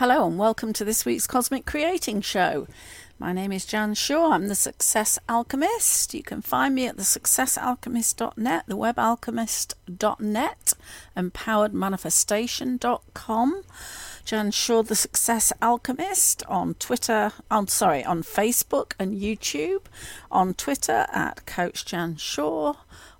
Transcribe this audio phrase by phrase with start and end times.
[0.00, 2.66] Hello and welcome to this week's Cosmic Creating Show.
[3.18, 4.32] My name is Jan Shaw.
[4.32, 6.14] I'm the Success Alchemist.
[6.14, 10.72] You can find me at thesuccessalchemist.net, thewebalchemist.net,
[11.14, 13.62] empoweredmanifestation.com.
[14.24, 19.82] Jan Shaw, the Success Alchemist, on Twitter, on sorry, on Facebook and YouTube,
[20.30, 22.72] on Twitter at Coach Jan Shaw,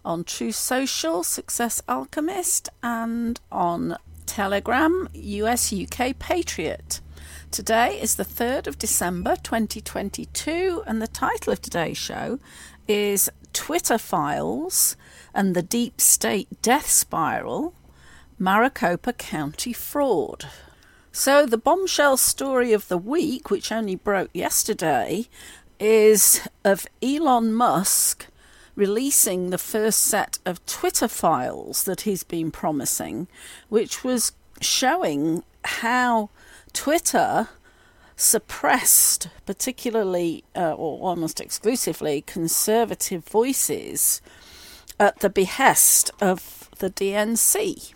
[0.03, 3.99] on True Social, Success Alchemist, and on
[4.31, 7.01] Telegram, US UK Patriot.
[7.51, 12.39] Today is the 3rd of December 2022, and the title of today's show
[12.87, 14.97] is Twitter Files
[15.35, 17.75] and the Deep State Death Spiral
[18.39, 20.47] Maricopa County Fraud.
[21.11, 25.27] So, the bombshell story of the week, which only broke yesterday,
[25.81, 28.29] is of Elon Musk
[28.75, 33.29] releasing the first set of Twitter files that he's been promising,
[33.69, 36.31] which was showing how
[36.73, 37.49] Twitter
[38.17, 44.21] suppressed, particularly uh, or almost exclusively, conservative voices
[44.99, 47.95] at the behest of the DNC.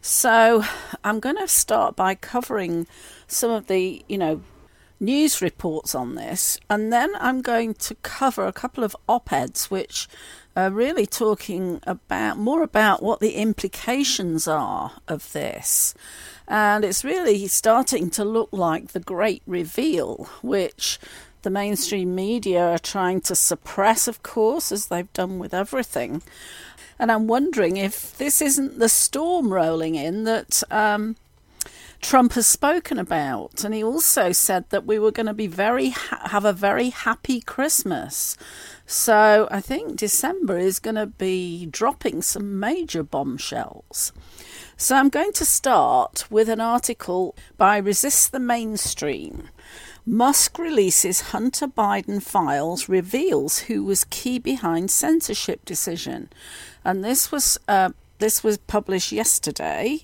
[0.00, 0.64] So
[1.04, 2.86] I'm going to start by covering
[3.26, 4.40] some of the, you know,
[5.00, 9.70] news reports on this, and then I'm going to cover a couple of op eds
[9.70, 10.08] which
[10.56, 15.94] are really talking about more about what the implications are of this.
[16.48, 20.98] And it's really starting to look like the great reveal, which
[21.42, 26.22] the mainstream media are trying to suppress, of course, as they've done with everything.
[26.98, 31.16] And I'm wondering if this isn't the storm rolling in that um,
[32.00, 33.64] Trump has spoken about.
[33.64, 36.90] And he also said that we were going to be very ha- have a very
[36.90, 38.36] happy Christmas.
[38.86, 44.12] So I think December is going to be dropping some major bombshells.
[44.76, 49.48] So I'm going to start with an article by Resist the Mainstream.
[50.08, 56.28] Musk releases Hunter Biden files, reveals who was key behind censorship decision,
[56.84, 60.02] and this was uh, this was published yesterday.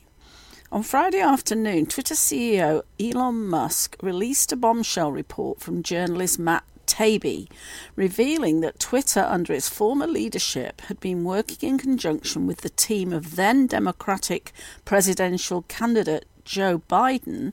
[0.72, 7.50] On Friday afternoon, Twitter CEO Elon Musk released a bombshell report from journalist Matt Taibbi,
[7.94, 13.12] revealing that Twitter, under its former leadership, had been working in conjunction with the team
[13.12, 14.50] of then Democratic
[14.87, 17.53] presidential candidate Joe Biden,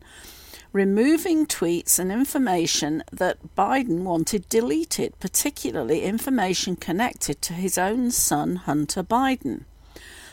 [0.71, 8.55] removing tweets and information that Biden wanted deleted, particularly information connected to his own son,
[8.55, 9.65] Hunter Biden.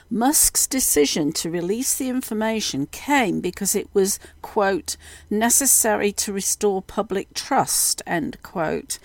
[0.09, 4.97] Musk's decision to release the information came because it was, quote,
[5.29, 8.99] necessary to restore public trust, end quote,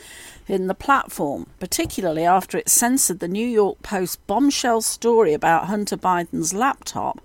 [0.48, 5.98] in the platform, particularly after it censored the New York Post bombshell story about Hunter
[5.98, 7.20] Biden's laptop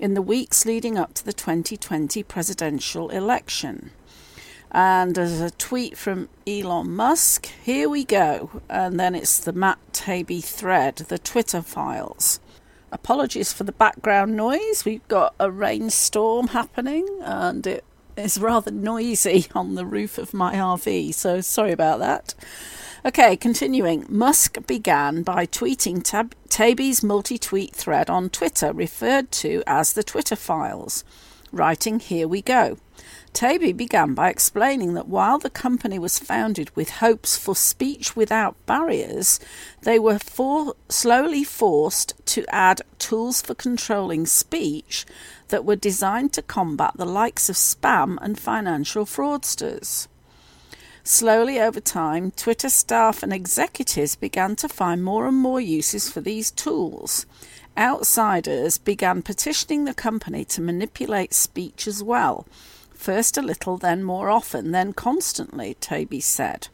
[0.00, 3.90] in the weeks leading up to the 2020 presidential election.
[4.70, 8.60] And as a tweet from Elon Musk, here we go.
[8.68, 12.40] And then it's the Matt Taibbi thread, the Twitter files.
[12.94, 14.84] Apologies for the background noise.
[14.84, 17.84] We've got a rainstorm happening and it
[18.16, 22.34] is rather noisy on the roof of my RV, so sorry about that.
[23.04, 24.06] Okay, continuing.
[24.08, 26.36] Musk began by tweeting Tab-
[27.02, 31.02] multi tweet thread on Twitter, referred to as the Twitter files,
[31.50, 32.78] writing, Here we go.
[33.34, 38.54] Taibbi began by explaining that while the company was founded with hopes for speech without
[38.64, 39.40] barriers,
[39.82, 45.04] they were for, slowly forced to add tools for controlling speech
[45.48, 50.06] that were designed to combat the likes of spam and financial fraudsters.
[51.02, 56.20] Slowly over time, Twitter staff and executives began to find more and more uses for
[56.20, 57.26] these tools.
[57.76, 62.46] Outsiders began petitioning the company to manipulate speech as well
[63.04, 66.68] First a little, then more often, then constantly, Taibbi said.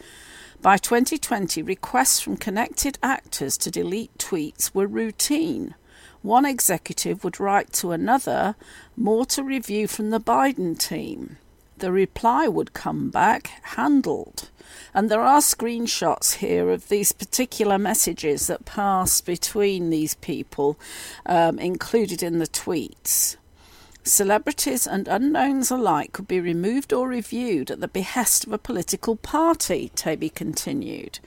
[0.63, 5.75] By 2020, requests from connected actors to delete tweets were routine.
[6.23, 8.55] One executive would write to another,
[8.97, 11.39] more to review from the Biden team.
[11.79, 14.51] The reply would come back handled.
[14.95, 20.79] And there are screenshots here of these particular messages that passed between these people,
[21.27, 23.35] um, included in the tweets.
[24.03, 29.15] Celebrities and unknowns alike could be removed or reviewed at the behest of a political
[29.15, 31.19] party, Taibbi continued.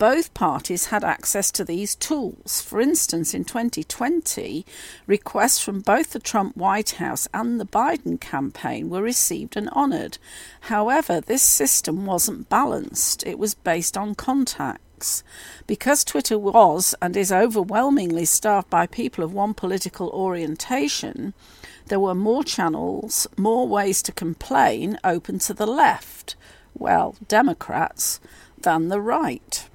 [0.00, 2.62] Both parties had access to these tools.
[2.62, 4.64] For instance, in 2020,
[5.06, 10.16] requests from both the Trump White House and the Biden campaign were received and honoured.
[10.62, 15.22] However, this system wasn't balanced, it was based on contacts.
[15.66, 21.34] Because Twitter was and is overwhelmingly staffed by people of one political orientation,
[21.90, 26.36] there were more channels, more ways to complain open to the left,
[26.72, 28.20] well, Democrats,
[28.56, 29.68] than the right.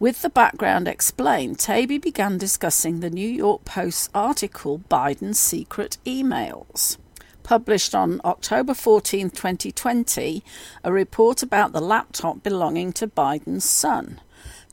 [0.00, 6.96] With the background explained, Taibbi began discussing the New York Post's article Biden's Secret Emails.
[7.42, 10.42] Published on October 14, 2020,
[10.82, 14.20] a report about the laptop belonging to Biden's son.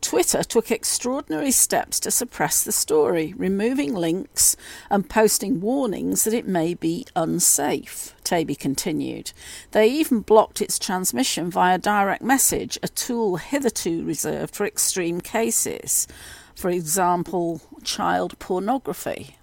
[0.05, 4.55] Twitter took extraordinary steps to suppress the story, removing links
[4.91, 9.31] and posting warnings that it may be unsafe, Taibbi continued.
[9.71, 16.07] They even blocked its transmission via direct message, a tool hitherto reserved for extreme cases,
[16.53, 19.37] for example, child pornography.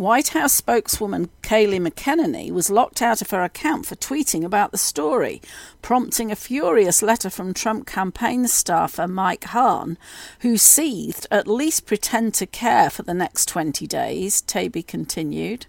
[0.00, 4.78] White House spokeswoman Kayleigh McEnany was locked out of her account for tweeting about the
[4.78, 5.42] story,
[5.82, 9.98] prompting a furious letter from Trump campaign staffer Mike Hahn,
[10.38, 15.66] who seethed, at least pretend to care for the next 20 days, Taibbi continued.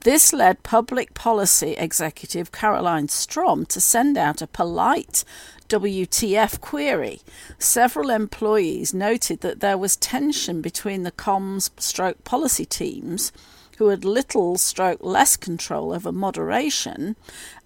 [0.00, 5.24] This led public policy executive Caroline Strom to send out a polite
[5.70, 7.22] WTF query.
[7.58, 13.32] Several employees noted that there was tension between the comms stroke policy teams
[13.80, 17.16] who had little stroke less control over moderation,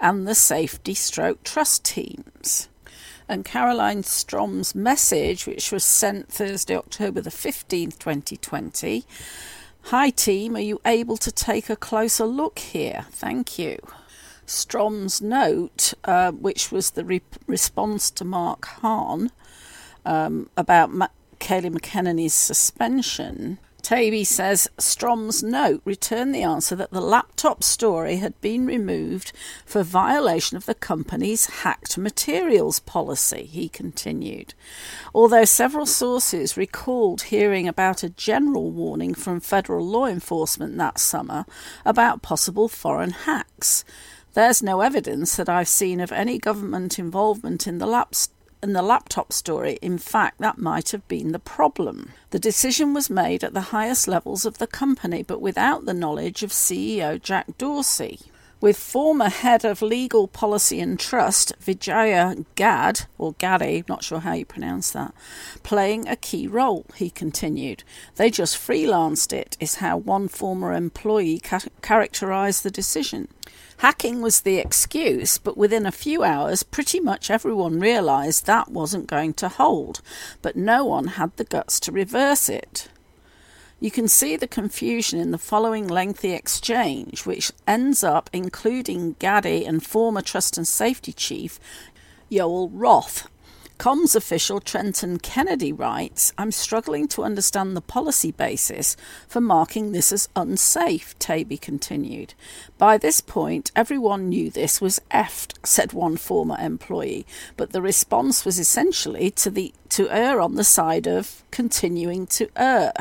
[0.01, 2.69] and the safety stroke trust teams.
[3.29, 9.05] And Caroline Strom's message, which was sent Thursday, October the 15th, 2020.
[9.87, 13.07] Hi, team, are you able to take a closer look here?
[13.11, 13.81] Thank you.
[14.47, 19.33] Strom's note, uh, which was the re- response to Mark Hahn
[20.05, 21.09] um, about Ma-
[21.41, 28.41] Kayleigh McEnany's suspension, Taibbi says Strom's note returned the answer that the laptop story had
[28.41, 29.31] been removed
[29.67, 34.55] for violation of the company's hacked materials policy, he continued.
[35.15, 41.45] Although several sources recalled hearing about a general warning from federal law enforcement that summer
[41.85, 43.85] about possible foreign hacks.
[44.33, 48.31] There's no evidence that I've seen of any government involvement in the lapse
[48.65, 52.11] in the laptop story, in fact, that might have been the problem.
[52.31, 56.43] The decision was made at the highest levels of the company, but without the knowledge
[56.43, 58.21] of CEO Jack Dorsey.
[58.63, 64.33] With former head of legal policy and trust Vijaya Gad, or Gaddy, not sure how
[64.33, 65.13] you pronounce that,
[65.63, 67.85] playing a key role, he continued.
[68.17, 73.29] They just freelanced it, is how one former employee ca- characterized the decision.
[73.79, 79.07] Hacking was the excuse, but within a few hours, pretty much everyone realized that wasn't
[79.07, 80.01] going to hold,
[80.43, 82.89] but no one had the guts to reverse it.
[83.81, 89.67] You can see the confusion in the following lengthy exchange, which ends up including Gadde
[89.67, 91.61] and former Trust and Safety Chief
[92.31, 93.29] Joel Roth
[93.85, 98.97] Comms official Trenton Kennedy writes I'm struggling to understand the policy basis
[99.29, 102.33] for marking this as unsafe, Taibbi continued.
[102.79, 107.27] By this point, everyone knew this was effed, said one former employee,
[107.59, 112.49] but the response was essentially to, the, to err on the side of continuing to
[112.57, 112.95] err.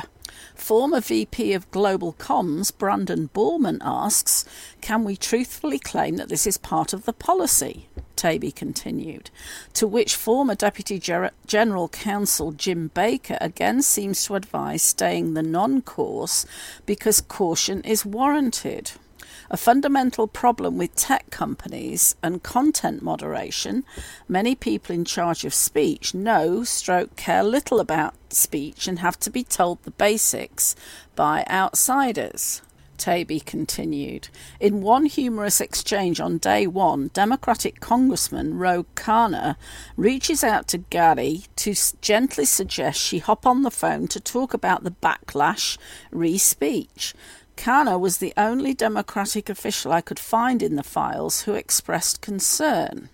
[0.63, 4.45] Former VP of Global Comms Brandon Borrman asks,
[4.79, 7.89] Can we truthfully claim that this is part of the policy?
[8.15, 9.29] Taibbi continued.
[9.73, 10.99] To which former Deputy
[11.45, 16.45] General Counsel Jim Baker again seems to advise staying the non course
[16.85, 18.93] because caution is warranted.
[19.49, 23.83] A fundamental problem with tech companies and content moderation,
[24.27, 29.29] many people in charge of speech know stroke care little about speech and have to
[29.29, 30.75] be told the basics
[31.15, 32.61] by outsiders.
[32.97, 34.29] Taibbi continued.
[34.59, 39.57] In one humorous exchange on day one, Democratic Congressman Ro Khanna
[39.97, 44.83] reaches out to Gadde to gently suggest she hop on the phone to talk about
[44.83, 45.77] the backlash
[46.11, 47.13] re speech.
[47.55, 53.09] Khanna was the only Democratic official I could find in the files who expressed concern.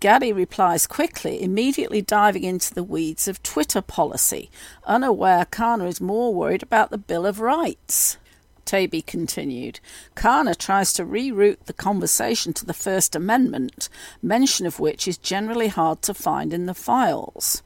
[0.00, 4.50] Gadde replies quickly, immediately diving into the weeds of Twitter policy,
[4.84, 8.16] unaware Khanna is more worried about the Bill of Rights.
[8.64, 9.80] Taibbi continued.
[10.14, 13.88] Khanna tries to reroute the conversation to the First Amendment,
[14.22, 17.62] mention of which is generally hard to find in the files.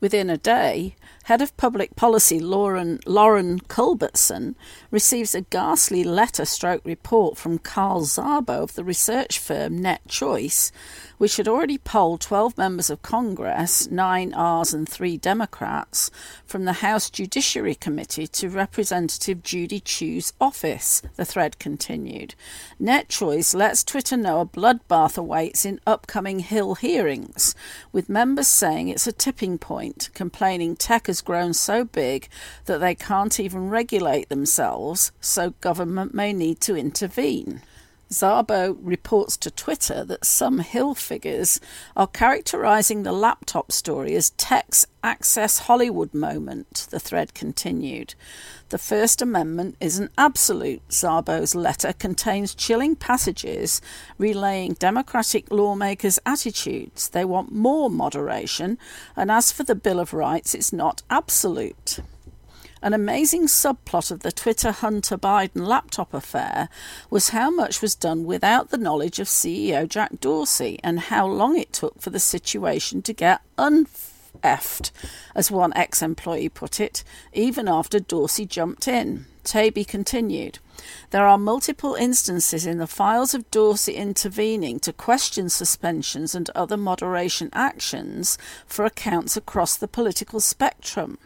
[0.00, 0.96] Within a day,
[1.26, 4.54] Head of Public Policy Lauren, Lauren Culbertson
[4.92, 10.70] receives a ghastly letter stroke report from Carl Szabo of the research firm Net Choice,
[11.18, 16.10] which had already polled 12 members of Congress, 9 R's and 3 Democrats,
[16.44, 22.34] from the House Judiciary Committee to Representative Judy Chu's office, the thread continued.
[22.78, 27.54] Net Choice lets Twitter know a bloodbath awaits in upcoming Hill hearings,
[27.92, 32.28] with members saying it's a tipping point, complaining tech has grown so big
[32.66, 37.62] that they can't even regulate themselves, so government may need to intervene.
[38.10, 41.60] Szabo reports to Twitter that some Hill figures
[41.96, 48.14] are characterizing the laptop story as tech's access Hollywood moment, the thread continued.
[48.68, 50.86] The First Amendment is an absolute.
[50.88, 53.80] Szabo's letter contains chilling passages
[54.18, 57.08] relaying Democratic lawmakers' attitudes.
[57.08, 58.78] They want more moderation,
[59.16, 61.98] and as for the Bill of Rights, it's not absolute.
[62.82, 66.68] An amazing subplot of the Twitter Hunter Biden laptop affair
[67.08, 71.56] was how much was done without the knowledge of CEO Jack Dorsey and how long
[71.56, 74.90] it took for the situation to get unfeffed,
[75.34, 77.02] as one ex employee put it,
[77.32, 79.24] even after Dorsey jumped in.
[79.42, 80.58] Taibbi continued.
[81.10, 86.76] There are multiple instances in the files of Dorsey intervening to question suspensions and other
[86.76, 91.16] moderation actions for accounts across the political spectrum.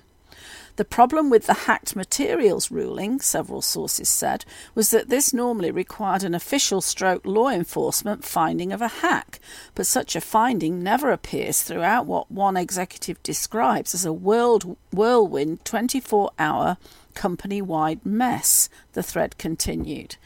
[0.81, 6.25] The problem with the hacked materials ruling, several sources said, was that this normally required
[6.25, 9.41] an official stroke law enforcement finding of a hack,
[9.75, 15.63] but such a finding never appears throughout what one executive describes as a world whirlwind
[15.67, 16.79] 24 hour
[17.13, 20.17] company wide mess, the thread continued.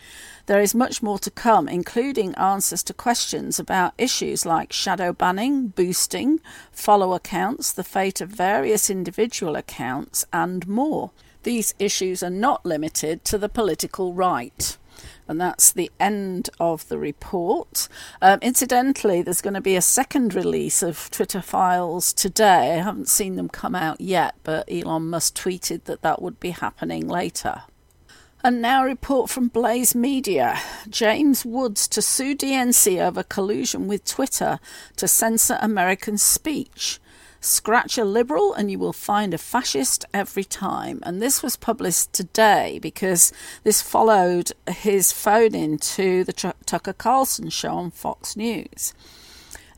[0.46, 5.68] There is much more to come, including answers to questions about issues like shadow banning,
[5.68, 11.12] boosting, follow accounts, the fate of various individual accounts, and more.
[11.44, 14.76] These issues are not limited to the political right.
[15.26, 17.88] And that's the end of the report.
[18.20, 22.72] Um, incidentally, there's going to be a second release of Twitter files today.
[22.72, 26.50] I haven't seen them come out yet, but Elon Musk tweeted that that would be
[26.50, 27.62] happening later.
[28.44, 30.60] And now, report from Blaze Media.
[30.90, 34.60] James Woods to sue DNC over collusion with Twitter
[34.96, 37.00] to censor American speech.
[37.40, 41.00] Scratch a liberal and you will find a fascist every time.
[41.04, 43.32] And this was published today because
[43.62, 46.34] this followed his phone in to the
[46.66, 48.92] Tucker Carlson show on Fox News.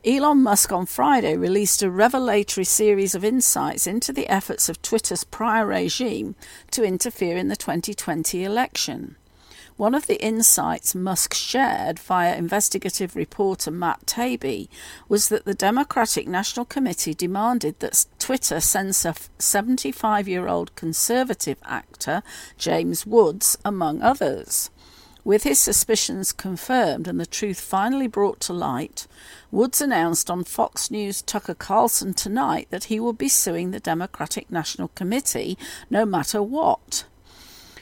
[0.07, 5.25] Elon Musk on Friday released a revelatory series of insights into the efforts of Twitter's
[5.25, 6.35] prior regime
[6.71, 9.17] to interfere in the 2020 election.
[9.75, 14.69] One of the insights Musk shared via investigative reporter Matt Taibbi
[15.09, 22.23] was that the Democratic National Committee demanded that Twitter censor 75 year old conservative actor
[22.57, 24.69] James Woods, among others.
[25.27, 29.07] With his suspicions confirmed and the truth finally brought to light,
[29.51, 34.49] Woods announced on Fox News Tucker Carlson tonight that he will be suing the Democratic
[34.49, 35.57] National Committee
[35.89, 37.03] no matter what.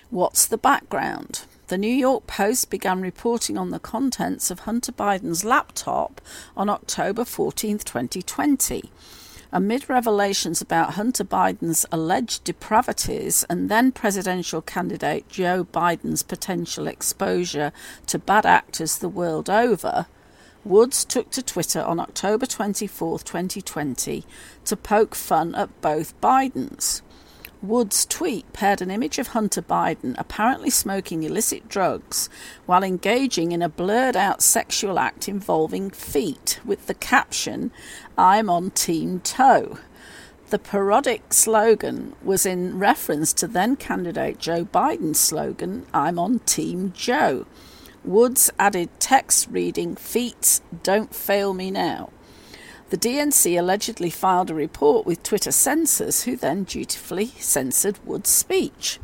[0.09, 1.45] What's the background?
[1.67, 6.21] The New York Post began reporting on the contents of Hunter Biden's laptop
[6.57, 8.89] on October 14, 2020
[9.55, 17.71] amid revelations about Hunter Biden's alleged depravities and then presidential candidate Joe Biden's potential exposure
[18.07, 20.07] to bad actors the world over,
[20.65, 24.25] Woods took to Twitter on October 24, 2020,
[24.65, 27.01] to poke fun at both Bidens.
[27.62, 32.29] Wood's tweet paired an image of Hunter Biden apparently smoking illicit drugs
[32.65, 37.71] while engaging in a blurred out sexual act involving feet with the caption,
[38.17, 39.79] I'm on Team Toe.
[40.50, 46.93] The parodic slogan was in reference to then candidate Joe Biden's slogan, I'm on Team
[46.95, 47.47] Joe.
[48.03, 52.12] Woods added text reading, Feet, don't fail me now.
[52.95, 58.99] The DNC allegedly filed a report with Twitter censors, who then dutifully censored Wood's speech.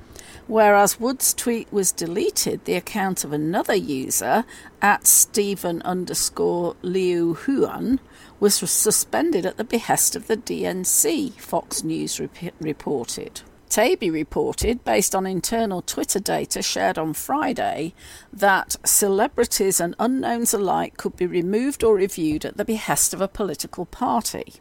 [0.47, 4.45] Whereas Wood's tweet was deleted, the account of another user,
[4.81, 7.99] at Stephen underscore Liu Huan,
[8.39, 13.41] was suspended at the behest of the DNC, Fox News rep- reported.
[13.71, 17.93] Taibbi reported, based on internal Twitter data shared on Friday,
[18.33, 23.29] that celebrities and unknowns alike could be removed or reviewed at the behest of a
[23.29, 24.55] political party.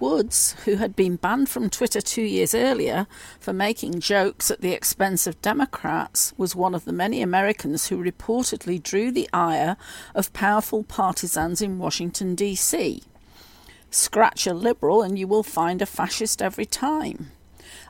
[0.00, 3.06] Woods, who had been banned from Twitter two years earlier
[3.38, 8.02] for making jokes at the expense of Democrats, was one of the many Americans who
[8.02, 9.76] reportedly drew the ire
[10.14, 13.02] of powerful partisans in Washington, D.C.
[13.90, 17.32] Scratch a liberal and you will find a fascist every time.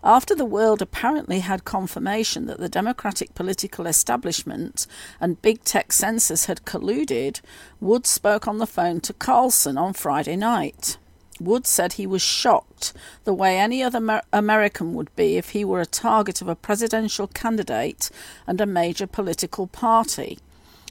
[0.06, 4.86] After the world apparently had confirmation that the Democratic political establishment
[5.20, 7.40] and big tech censors had colluded,
[7.80, 10.96] Wood spoke on the phone to Carlson on Friday night.
[11.40, 12.92] Wood said he was shocked
[13.24, 16.54] the way any other Amer- American would be if he were a target of a
[16.54, 18.08] presidential candidate
[18.46, 20.38] and a major political party.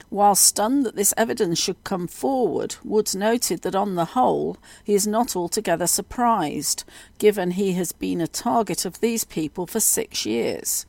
[0.08, 4.94] While stunned that this evidence should come forward, Woods noted that on the whole he
[4.94, 6.84] is not altogether surprised,
[7.18, 10.86] given he has been a target of these people for six years.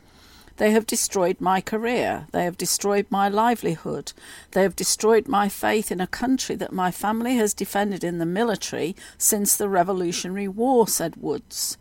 [0.58, 2.28] They have destroyed my career.
[2.32, 4.14] They have destroyed my livelihood.
[4.52, 8.26] They have destroyed my faith in a country that my family has defended in the
[8.26, 11.78] military since the Revolutionary War, said Woods.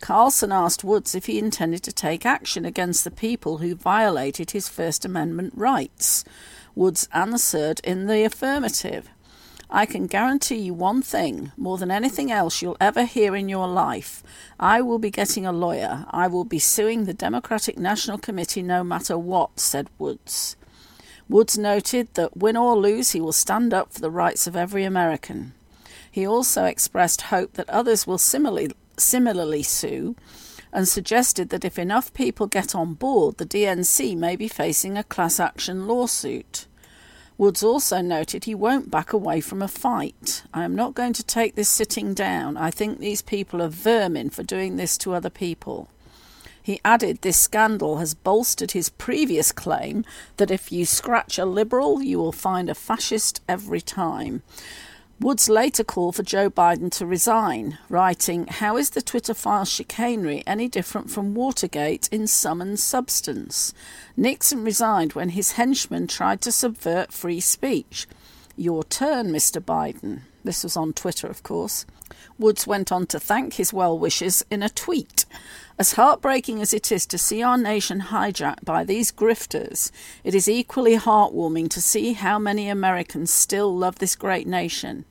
[0.00, 4.68] Carlson asked Woods if he intended to take action against the people who violated his
[4.68, 6.24] First Amendment rights.
[6.74, 9.08] Woods answered in the affirmative.
[9.70, 13.66] I can guarantee you one thing more than anything else you'll ever hear in your
[13.66, 14.22] life.
[14.60, 16.04] I will be getting a lawyer.
[16.10, 20.56] I will be suing the Democratic National Committee no matter what, said Woods.
[21.28, 24.84] Woods noted that win or lose, he will stand up for the rights of every
[24.84, 25.54] American.
[26.10, 30.14] He also expressed hope that others will similarly, similarly sue
[30.72, 35.04] and suggested that if enough people get on board, the DNC may be facing a
[35.04, 36.66] class action lawsuit.
[37.38, 40.44] Woods also noted he won't back away from a fight.
[40.54, 42.56] I am not going to take this sitting down.
[42.56, 45.88] I think these people are vermin for doing this to other people.
[46.62, 50.04] He added this scandal has bolstered his previous claim
[50.36, 54.42] that if you scratch a liberal, you will find a fascist every time.
[55.22, 60.42] Woods later called for Joe Biden to resign, writing, How is the Twitter file chicanery
[60.48, 63.72] any different from Watergate in sum and substance?
[64.16, 68.08] Nixon resigned when his henchmen tried to subvert free speech.
[68.56, 69.62] Your turn, Mr.
[69.62, 70.22] Biden.
[70.42, 71.86] This was on Twitter, of course.
[72.36, 75.24] Woods went on to thank his well wishers in a tweet.
[75.78, 79.92] As heartbreaking as it is to see our nation hijacked by these grifters,
[80.24, 85.04] it is equally heartwarming to see how many Americans still love this great nation.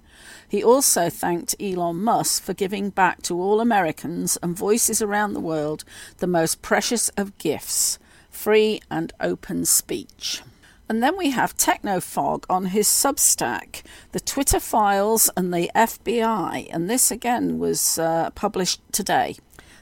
[0.51, 5.39] He also thanked Elon Musk for giving back to all Americans and voices around the
[5.39, 5.85] world
[6.17, 7.97] the most precious of gifts
[8.29, 10.41] free and open speech.
[10.89, 16.67] And then we have Technofog on his Substack, the Twitter files and the FBI.
[16.69, 19.37] And this again was uh, published today.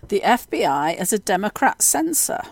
[0.07, 2.43] The FBI as a Democrat censor.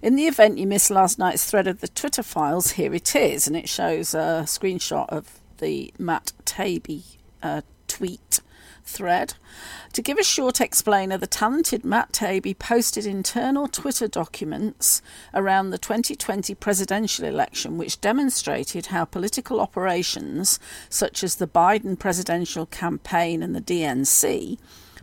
[0.00, 3.46] In the event you missed last night's thread of the Twitter files, here it is,
[3.46, 7.02] and it shows a screenshot of the Matt Taibbi
[7.42, 8.40] uh, tweet
[8.84, 9.34] thread.
[9.92, 15.00] To give a short explainer, the talented Matt Taibbi posted internal Twitter documents
[15.32, 22.66] around the 2020 presidential election which demonstrated how political operations, such as the Biden presidential
[22.66, 24.58] campaign and the DNC,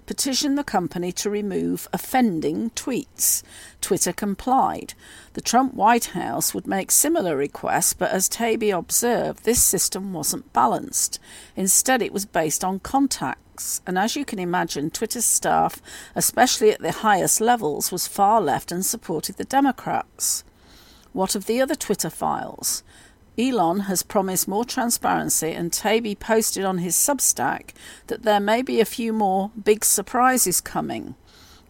[0.09, 3.43] petitioned the company to remove offending tweets.
[3.79, 4.95] Twitter complied.
[5.33, 10.51] The Trump White House would make similar requests, but as Taibbi observed, this system wasn't
[10.51, 11.19] balanced.
[11.55, 13.81] Instead, it was based on contacts.
[13.85, 15.79] And as you can imagine, Twitter's staff,
[16.15, 20.43] especially at the highest levels, was far left and supported the Democrats.
[21.13, 22.81] What of the other Twitter files?
[23.39, 27.69] Elon has promised more transparency, and Taibbi posted on his Substack
[28.07, 31.15] that there may be a few more big surprises coming.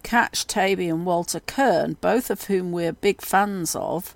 [0.02, 4.16] Catch Taibbi and Walter Kirn, both of whom we're big fans of,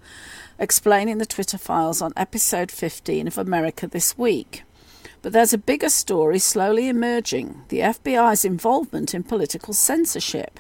[0.58, 4.64] explaining the Twitter files on episode 15 of America This Week.
[5.22, 10.60] But there's a bigger story slowly emerging the FBI's involvement in political censorship.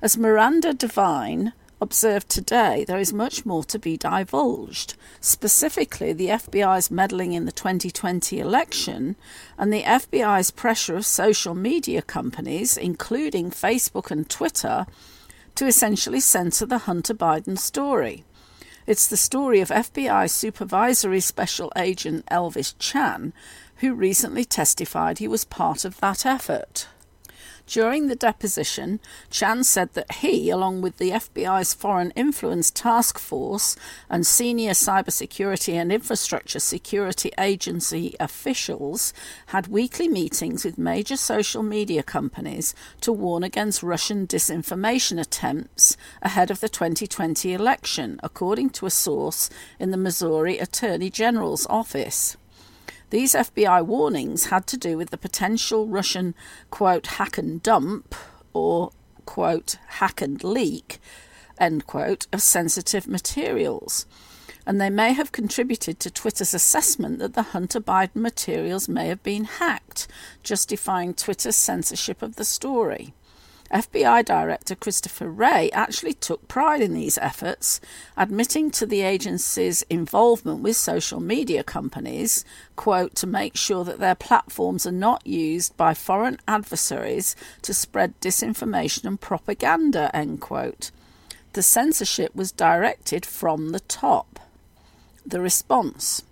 [0.00, 4.94] As Miranda Devine, observed today, there is much more to be divulged.
[5.20, 9.14] Specifically, the FBI's meddling in the 2020 election
[9.56, 14.86] and the FBI's pressure of social media companies, including Facebook and Twitter,
[15.54, 18.24] to essentially censor the Hunter Biden story.
[18.86, 23.32] It's the story of FBI Supervisory Special Agent Elvis Chan,
[23.76, 26.88] who recently testified he was part of that effort.
[27.66, 29.00] During the deposition,
[29.30, 33.74] Chan said that he, along with the FBI's Foreign Influence Task Force
[34.10, 39.14] and senior cybersecurity and infrastructure security agency officials,
[39.46, 46.50] had weekly meetings with major social media companies to warn against Russian disinformation attempts ahead
[46.50, 49.48] of the 2020 election, according to a source
[49.78, 52.36] in the Missouri Attorney General's office.
[53.14, 56.34] These FBI warnings had to do with the potential Russian,
[56.70, 58.12] quote, hack and dump
[58.52, 58.90] or,
[59.24, 60.98] quote, hack and leak,
[61.56, 64.06] end quote, of sensitive materials.
[64.66, 69.22] and they may have contributed to Twitter's assessment that the Hunter Biden materials may have
[69.22, 70.08] been hacked,
[70.42, 73.14] justifying Twitter's censorship of the story.
[73.74, 77.80] FBI Director Christopher Wray actually took pride in these efforts,
[78.16, 82.44] admitting to the agency's involvement with social media companies,
[82.76, 88.14] quote, to make sure that their platforms are not used by foreign adversaries to spread
[88.20, 90.92] disinformation and propaganda, end quote.
[91.54, 94.38] The censorship was directed from the top.
[95.26, 96.22] The response.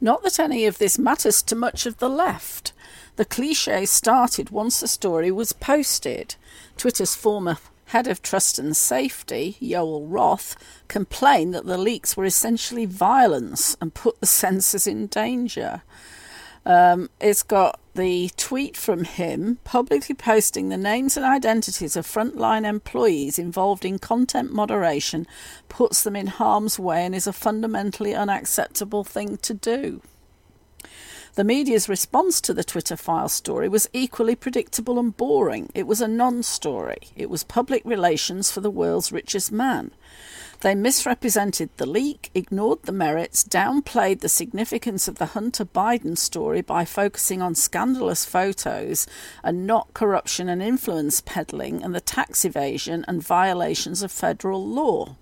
[0.00, 2.72] Not that any of this matters to much of the left.
[3.14, 6.36] The cliche started once the story was posted.
[6.78, 10.56] Twitter's former head of trust and safety, Yoel Roth,
[10.88, 15.82] complained that the leaks were essentially violence and put the censors in danger.
[16.64, 22.64] Um, it's got the tweet from him publicly posting the names and identities of frontline
[22.64, 25.26] employees involved in content moderation
[25.68, 30.00] puts them in harm's way and is a fundamentally unacceptable thing to do.
[31.38, 35.70] The media's response to the Twitter file story was equally predictable and boring.
[35.72, 36.98] It was a non story.
[37.14, 39.92] It was public relations for the world's richest man.
[40.62, 46.60] They misrepresented the leak, ignored the merits, downplayed the significance of the Hunter Biden story
[46.60, 49.06] by focusing on scandalous photos
[49.44, 55.14] and not corruption and influence peddling and the tax evasion and violations of federal law,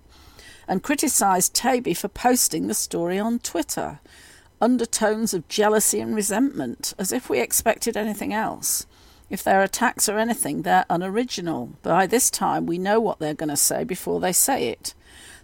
[0.67, 3.99] and criticised Taibbi for posting the story on Twitter
[4.61, 8.85] undertones of jealousy and resentment, as if we expected anything else.
[9.29, 11.73] If their attacks are anything, they're unoriginal.
[11.83, 14.93] By this time, we know what they're going to say before they say it.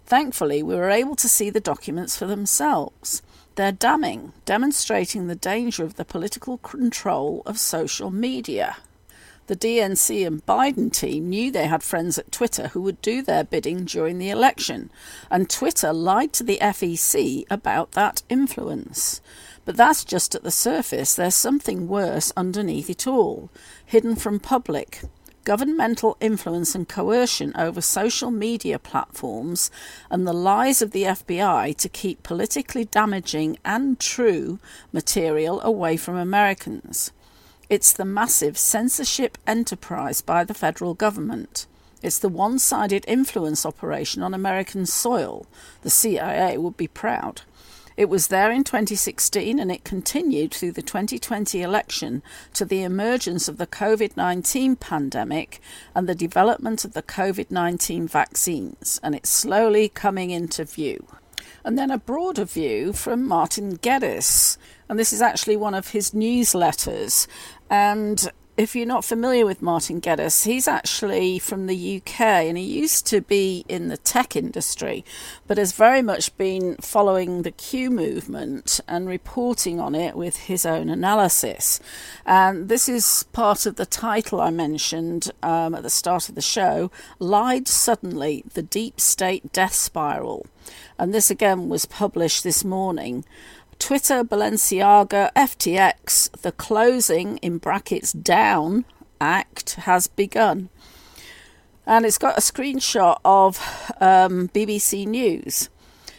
[0.06, 3.22] Thankfully, we were able to see the documents for themselves.
[3.56, 8.76] They're damning, demonstrating the danger of the political control of social media.
[9.46, 13.44] The DNC and Biden team knew they had friends at Twitter who would do their
[13.44, 14.90] bidding during the election,
[15.30, 19.20] and Twitter lied to the FEC about that influence.
[19.66, 21.14] But that's just at the surface.
[21.14, 23.50] There's something worse underneath it all,
[23.84, 25.02] hidden from public.
[25.44, 29.70] Governmental influence and coercion over social media platforms
[30.10, 34.58] and the lies of the FBI to keep politically damaging and true
[34.90, 37.12] material away from Americans.
[37.74, 41.66] It's the massive censorship enterprise by the federal government.
[42.04, 45.48] It's the one sided influence operation on American soil.
[45.82, 47.42] The CIA would be proud.
[47.96, 53.48] It was there in 2016 and it continued through the 2020 election to the emergence
[53.48, 55.60] of the COVID 19 pandemic
[55.96, 61.04] and the development of the COVID 19 vaccines, and it's slowly coming into view.
[61.64, 64.58] And then a broader view from Martin Geddes.
[64.86, 67.26] And this is actually one of his newsletters.
[67.70, 72.62] And if you're not familiar with Martin Geddes, he's actually from the UK and he
[72.62, 75.04] used to be in the tech industry,
[75.48, 80.64] but has very much been following the Q movement and reporting on it with his
[80.64, 81.80] own analysis.
[82.24, 86.40] And this is part of the title I mentioned um, at the start of the
[86.40, 90.46] show Lied Suddenly The Deep State Death Spiral.
[90.96, 93.24] And this again was published this morning.
[93.84, 98.86] Twitter, Balenciaga, FTX, the closing in brackets down
[99.20, 100.70] act has begun.
[101.84, 103.58] And it's got a screenshot of
[104.00, 105.68] um, BBC News.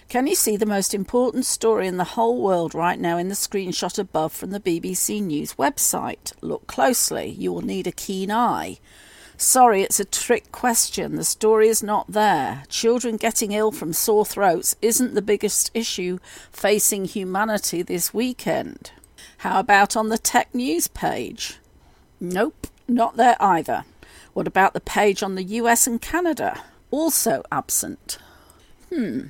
[0.09, 3.33] Can you see the most important story in the whole world right now in the
[3.33, 6.33] screenshot above from the BBC News website?
[6.41, 8.77] Look closely, you will need a keen eye.
[9.37, 11.15] Sorry, it's a trick question.
[11.15, 12.63] The story is not there.
[12.69, 16.19] Children getting ill from sore throats isn't the biggest issue
[16.51, 18.91] facing humanity this weekend.
[19.39, 21.57] How about on the tech news page?
[22.19, 23.83] Nope, not there either.
[24.33, 26.63] What about the page on the US and Canada?
[26.89, 28.17] Also absent.
[28.89, 29.27] Hmm.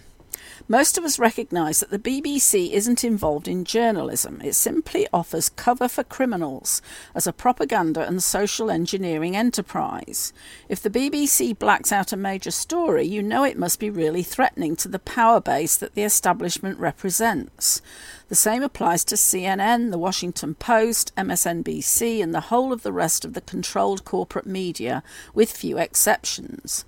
[0.67, 4.41] Most of us recognise that the BBC isn't involved in journalism.
[4.43, 6.81] It simply offers cover for criminals
[7.13, 10.33] as a propaganda and social engineering enterprise.
[10.67, 14.75] If the BBC blacks out a major story, you know it must be really threatening
[14.77, 17.83] to the power base that the establishment represents.
[18.29, 23.23] The same applies to CNN, The Washington Post, MSNBC, and the whole of the rest
[23.23, 25.03] of the controlled corporate media,
[25.35, 26.85] with few exceptions.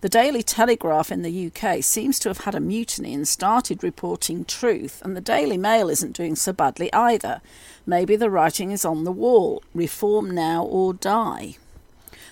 [0.00, 4.46] The Daily Telegraph in the UK seems to have had a mutiny and started reporting
[4.46, 7.42] truth, and the Daily Mail isn't doing so badly either.
[7.84, 11.56] Maybe the writing is on the wall reform now or die.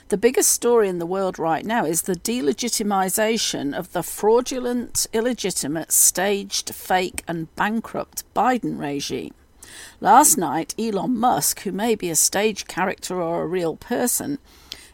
[0.09, 5.93] The biggest story in the world right now is the delegitimization of the fraudulent, illegitimate,
[5.93, 9.35] staged, fake, and bankrupt Biden regime.
[10.01, 14.39] Last night, Elon Musk, who may be a stage character or a real person,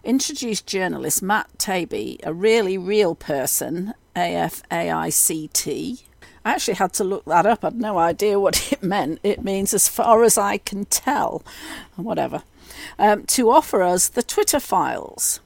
[0.04, 6.00] introduced journalist Matt Taibbi, a really real person, A F A I C T,
[6.44, 7.64] I actually had to look that up.
[7.64, 9.18] I had no idea what it meant.
[9.22, 11.42] It means as far as I can tell,
[11.96, 12.42] whatever.
[12.98, 15.40] Um, to offer us the Twitter files.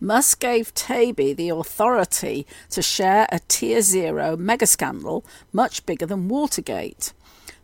[0.00, 6.28] Musk gave Taibbi the authority to share a tier zero mega scandal much bigger than
[6.28, 7.12] Watergate.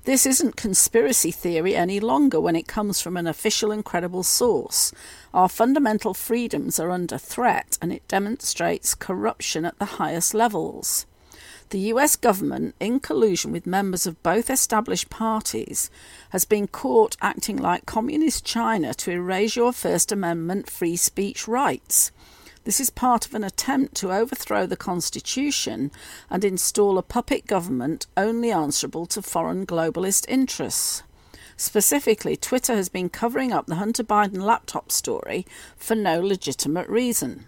[0.06, 4.92] This isn't conspiracy theory any longer when it comes from an official and credible source.
[5.34, 11.06] Our fundamental freedoms are under threat and it demonstrates corruption at the highest levels.
[11.70, 15.90] The US government, in collusion with members of both established parties,
[16.30, 22.12] has been caught acting like Communist China to erase your First Amendment free speech rights.
[22.66, 25.92] This is part of an attempt to overthrow the Constitution
[26.29, 31.05] and install a puppet government only answerable to foreign globalist interests.
[31.57, 37.46] Specifically, Twitter has been covering up the Hunter Biden laptop story for no legitimate reason.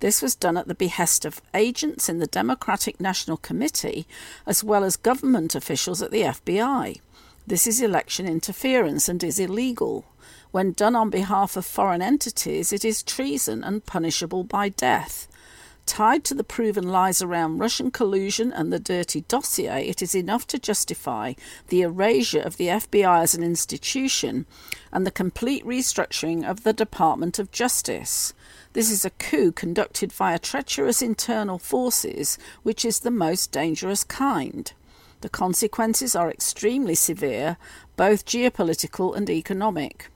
[0.00, 4.04] This was done at the behest of agents in the Democratic National Committee
[4.46, 6.98] as well as government officials at the FBI.
[7.46, 10.06] This is election interference and is illegal.
[10.50, 15.28] When done on behalf of foreign entities, it is treason and punishable by death.
[15.86, 20.44] Tied to the proven lies around Russian collusion and the dirty dossier, it is enough
[20.48, 21.34] to justify
[21.68, 24.46] the erasure of the FBI as an institution
[24.92, 28.34] and the complete restructuring of the Department of Justice.
[28.72, 34.72] This is a coup conducted via treacherous internal forces, which is the most dangerous kind.
[35.20, 37.58] The consequences are extremely severe,
[37.96, 40.08] both geopolitical and economic.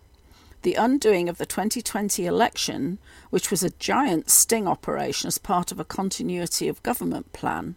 [0.62, 2.98] The undoing of the 2020 election,
[3.30, 7.76] which was a giant sting operation as part of a continuity of government plan,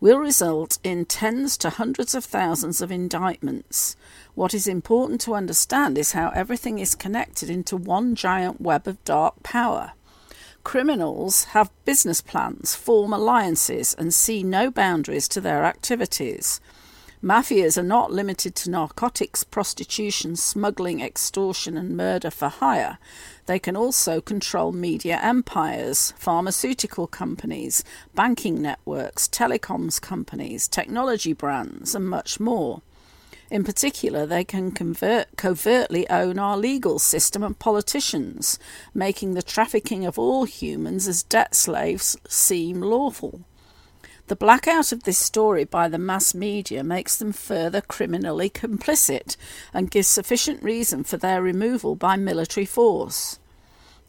[0.00, 3.96] will result in tens to hundreds of thousands of indictments.
[4.34, 9.02] What is important to understand is how everything is connected into one giant web of
[9.04, 9.92] dark power.
[10.62, 16.60] Criminals have business plans, form alliances, and see no boundaries to their activities.
[17.22, 22.96] Mafias are not limited to narcotics, prostitution, smuggling, extortion, and murder for hire.
[23.44, 32.08] They can also control media empires, pharmaceutical companies, banking networks, telecoms companies, technology brands, and
[32.08, 32.80] much more.
[33.50, 38.58] In particular, they can convert, covertly own our legal system and politicians,
[38.94, 43.42] making the trafficking of all humans as debt slaves seem lawful.
[44.30, 49.36] The blackout of this story by the mass media makes them further criminally complicit
[49.74, 53.40] and gives sufficient reason for their removal by military force.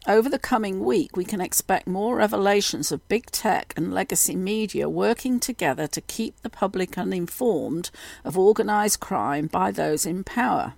[0.06, 4.88] Over the coming week, we can expect more revelations of big tech and legacy media
[4.88, 7.90] working together to keep the public uninformed
[8.24, 10.74] of organised crime by those in power.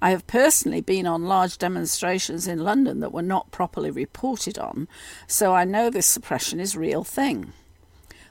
[0.00, 4.88] I have personally been on large demonstrations in London that were not properly reported on,
[5.26, 7.52] so I know this suppression is real thing.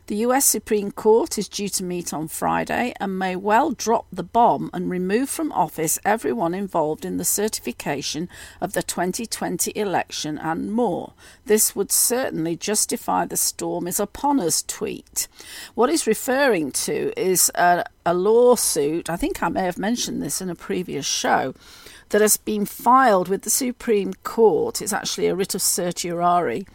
[0.10, 4.24] The US Supreme Court is due to meet on Friday and may well drop the
[4.24, 8.28] bomb and remove from office everyone involved in the certification
[8.60, 11.14] of the 2020 election and more.
[11.46, 15.28] This would certainly justify the storm is upon us tweet.
[15.76, 20.42] What he's referring to is a, a lawsuit, I think I may have mentioned this
[20.42, 21.54] in a previous show,
[22.10, 24.82] that has been filed with the Supreme Court.
[24.82, 26.66] It's actually a writ of certiorari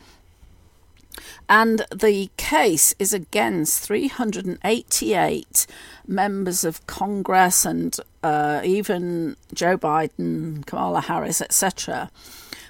[1.48, 5.66] and the case is against 388
[6.06, 12.10] members of Congress and uh, even Joe Biden, Kamala Harris, etc.,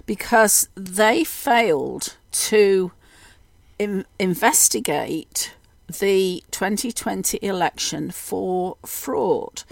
[0.07, 2.93] because they failed to
[3.79, 5.55] in- investigate
[5.87, 9.63] the 2020 election for fraud.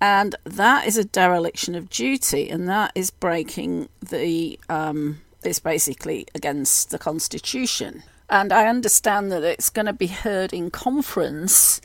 [0.00, 4.58] And that is a dereliction of duty, and that is breaking the.
[4.68, 10.52] Um, it's basically against the Constitution and I understand that it's going to be heard
[10.52, 11.80] in conference.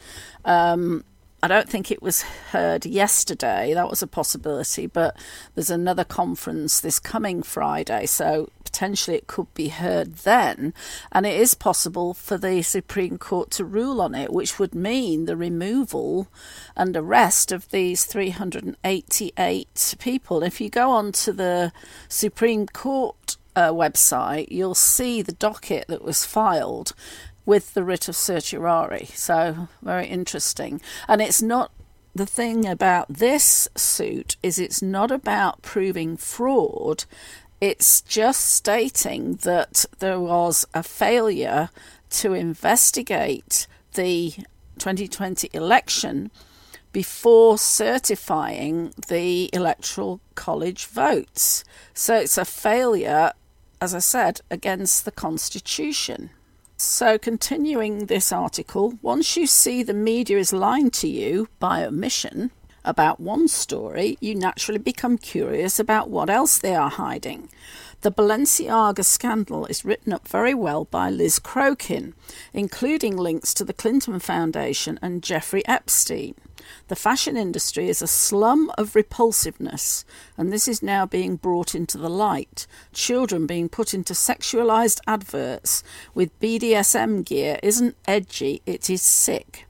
[0.46, 1.04] Um,
[1.44, 3.74] I don't think it was heard yesterday.
[3.74, 5.18] That was a possibility, but
[5.56, 10.74] there's another conference this coming Friday, so potentially it could be heard then.
[11.12, 15.26] And it is possible for the Supreme Court to rule on it, which would mean
[15.26, 16.28] the removal
[16.76, 20.44] and arrest of these 388 people.
[20.44, 21.74] If you go on to the
[22.08, 26.94] Supreme Court uh, website, you'll see the docket that was filed
[27.46, 29.08] with the writ of certiorari.
[29.14, 30.82] So, very interesting.
[31.08, 31.72] And it's not
[32.14, 37.06] the thing about this suit is it's not about proving fraud.
[37.60, 41.70] It's just stating that there was a failure
[42.12, 44.34] to investigate the
[44.80, 46.32] 2020 election
[46.92, 51.64] before certifying the electoral college votes.
[51.94, 53.32] So it's a failure
[53.82, 56.30] as I said, against the Constitution.
[56.78, 62.52] So, continuing this article, once you see the media is lying to you by omission
[62.86, 67.50] about one story, you naturally become curious about what else they are hiding.
[68.02, 72.14] The Balenciaga scandal is written up very well by Liz Crokin,
[72.54, 76.34] including links to the Clinton Foundation and Jeffrey Epstein.
[76.88, 80.06] The fashion industry is a slum of repulsiveness,
[80.38, 82.68] and this is now being brought into the light.
[82.94, 89.68] Children being put into sexualized adverts with BDSM gear isn't edgy, it is sick.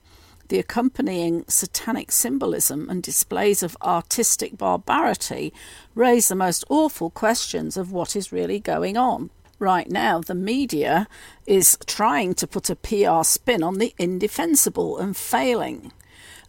[0.51, 5.53] The accompanying satanic symbolism and displays of artistic barbarity
[5.95, 9.29] raise the most awful questions of what is really going on.
[9.59, 11.07] Right now, the media
[11.45, 15.93] is trying to put a PR spin on the indefensible and failing.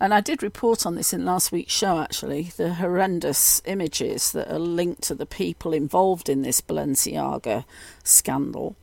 [0.02, 4.52] And I did report on this in last week's show, actually, the horrendous images that
[4.52, 7.64] are linked to the people involved in this Balenciaga
[8.02, 8.74] scandal.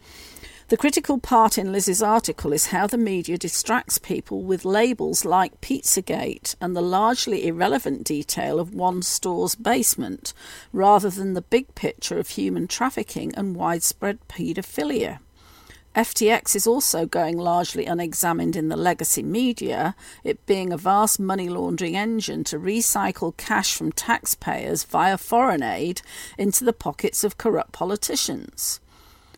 [0.69, 5.59] The critical part in Liz's article is how the media distracts people with labels like
[5.59, 10.31] Pizzagate and the largely irrelevant detail of one store's basement,
[10.71, 15.19] rather than the big picture of human trafficking and widespread paedophilia.
[15.95, 21.49] FTX is also going largely unexamined in the legacy media, it being a vast money
[21.49, 26.01] laundering engine to recycle cash from taxpayers via foreign aid
[26.37, 28.79] into the pockets of corrupt politicians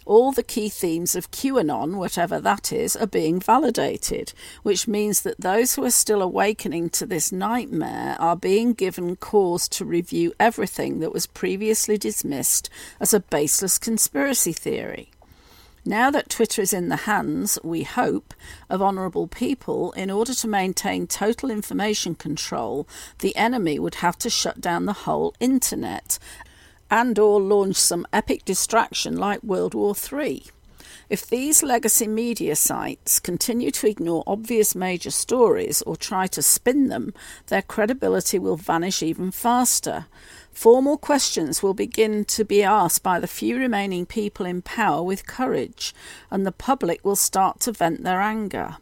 [0.05, 4.33] all the key themes of QAnon, whatever that is, are being validated,
[4.63, 9.69] which means that those who are still awakening to this nightmare are being given cause
[9.69, 15.11] to review everything that was previously dismissed as a baseless conspiracy theory.
[15.85, 18.35] Now that Twitter is in the hands, we hope,
[18.69, 22.87] of honourable people, in order to maintain total information control,
[23.19, 26.19] the enemy would have to shut down the whole internet
[26.91, 30.43] and or launch some epic distraction like World War III.
[31.09, 36.89] If these legacy media sites continue to ignore obvious major stories or try to spin
[36.89, 37.13] them,
[37.47, 40.05] their credibility will vanish even faster.
[40.51, 45.25] Formal questions will begin to be asked by the few remaining people in power with
[45.25, 45.93] courage,
[46.29, 48.77] and the public will start to vent their anger.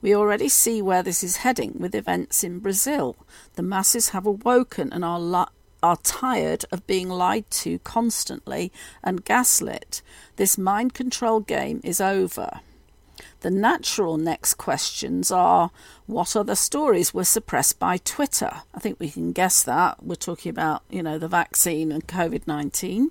[0.00, 3.16] We already see where this is heading with events in Brazil.
[3.54, 5.48] The masses have awoken and are
[5.82, 10.00] are tired of being lied to constantly and gaslit.
[10.36, 12.60] This mind control game is over.
[13.44, 15.70] The natural next questions are
[16.06, 18.62] what other stories were suppressed by Twitter?
[18.74, 20.02] I think we can guess that.
[20.02, 23.10] We're talking about, you know, the vaccine and COVID 19.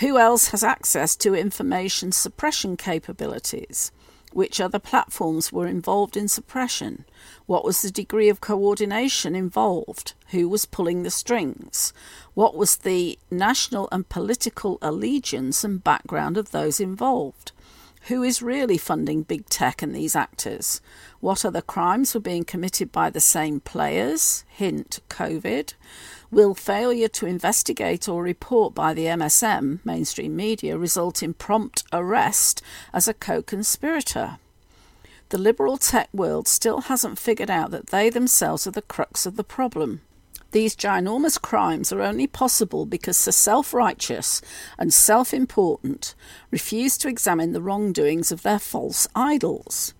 [0.00, 3.92] Who else has access to information suppression capabilities?
[4.32, 7.04] Which other platforms were involved in suppression?
[7.46, 10.14] What was the degree of coordination involved?
[10.30, 11.92] Who was pulling the strings?
[12.34, 17.52] What was the national and political allegiance and background of those involved?
[18.06, 20.80] Who is really funding big tech and these actors?
[21.18, 24.44] What other crimes were being committed by the same players?
[24.46, 25.74] Hint COVID.
[26.30, 32.62] Will failure to investigate or report by the MSM, mainstream media, result in prompt arrest
[32.92, 34.38] as a co conspirator?
[35.30, 39.34] The liberal tech world still hasn't figured out that they themselves are the crux of
[39.34, 40.02] the problem.
[40.56, 44.40] These ginormous crimes are only possible because the self righteous
[44.78, 46.14] and self important
[46.50, 49.92] refuse to examine the wrongdoings of their false idols.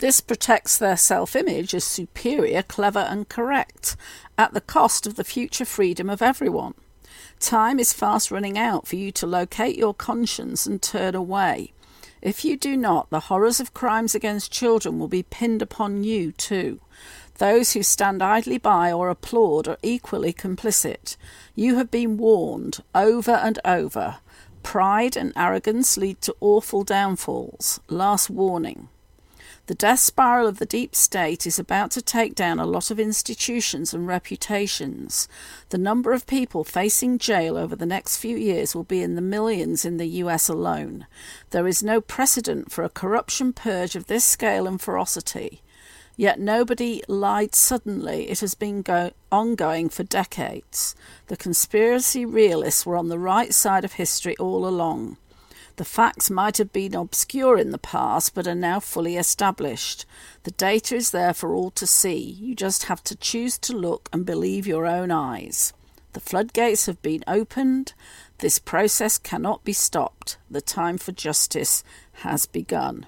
[0.00, 3.96] This protects their self image as superior, clever, and correct,
[4.36, 6.74] at the cost of the future freedom of everyone.
[7.40, 11.72] Time is fast running out for you to locate your conscience and turn away.
[12.20, 16.32] If you do not, the horrors of crimes against children will be pinned upon you
[16.32, 16.80] too.
[17.38, 21.16] Those who stand idly by or applaud are equally complicit.
[21.54, 24.18] You have been warned over and over.
[24.62, 27.80] Pride and arrogance lead to awful downfalls.
[27.88, 28.88] Last warning.
[29.66, 33.00] The death spiral of the deep state is about to take down a lot of
[33.00, 35.26] institutions and reputations.
[35.70, 39.22] The number of people facing jail over the next few years will be in the
[39.22, 41.06] millions in the US alone.
[41.48, 45.62] There is no precedent for a corruption purge of this scale and ferocity.
[46.16, 48.30] Yet nobody lied suddenly.
[48.30, 50.94] It has been go- ongoing for decades.
[51.26, 55.16] The conspiracy realists were on the right side of history all along.
[55.76, 60.06] The facts might have been obscure in the past, but are now fully established.
[60.44, 62.16] The data is there for all to see.
[62.16, 65.72] You just have to choose to look and believe your own eyes.
[66.12, 67.92] The floodgates have been opened.
[68.38, 70.38] This process cannot be stopped.
[70.50, 71.84] The time for justice
[72.22, 73.06] has begun.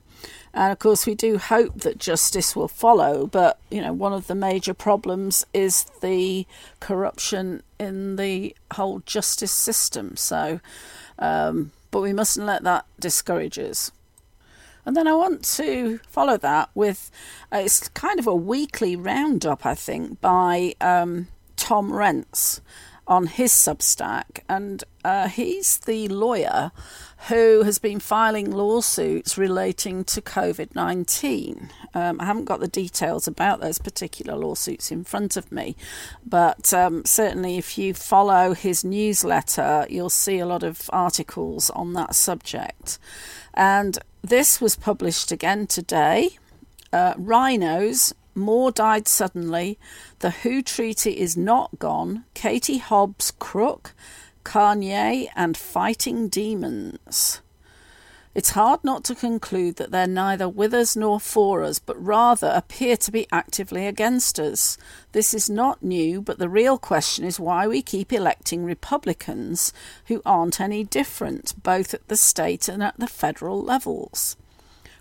[0.54, 4.26] And of course, we do hope that justice will follow, but you know, one of
[4.26, 6.46] the major problems is the
[6.80, 10.16] corruption in the whole justice system.
[10.16, 10.60] So,
[11.18, 13.92] um, but we mustn't let that discourage us.
[14.86, 17.10] And then I want to follow that with
[17.52, 22.60] uh, it's kind of a weekly roundup, I think, by um, Tom Renz
[23.06, 26.72] on his Substack, and uh, he's the lawyer
[27.28, 31.70] who has been filing lawsuits relating to COVID 19.
[31.94, 35.76] Um, I haven't got the details about those particular lawsuits in front of me,
[36.24, 41.92] but um, certainly if you follow his newsletter, you'll see a lot of articles on
[41.94, 42.98] that subject.
[43.54, 46.30] And this was published again today.
[46.92, 49.78] Uh, RINOs more died suddenly.
[50.18, 52.24] The WHO Treaty is not gone.
[52.34, 53.94] Katie Hobbs crook.
[54.44, 57.40] Kanye and fighting demons.
[58.36, 62.52] It's hard not to conclude that they're neither with us nor for us, but rather
[62.54, 64.76] appear to be actively against us.
[65.12, 69.72] This is not new, but the real question is why we keep electing Republicans
[70.08, 74.36] who aren't any different, both at the state and at the federal levels.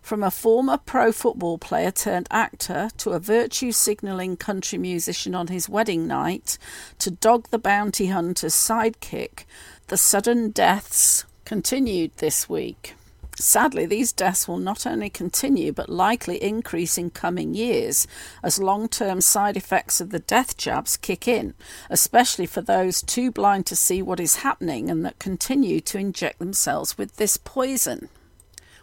[0.06, 5.48] From a former pro football player turned actor to a virtue signalling country musician on
[5.48, 6.60] his wedding night
[7.00, 9.46] to Dog the Bounty Hunter's sidekick,
[9.88, 12.94] the sudden deaths continued this week.
[13.40, 18.06] Sadly, these deaths will not only continue but likely increase in coming years
[18.44, 21.56] as long term side effects of the death jabs kick in,
[21.90, 26.38] especially for those too blind to see what is happening and that continue to inject
[26.38, 28.08] themselves with this poison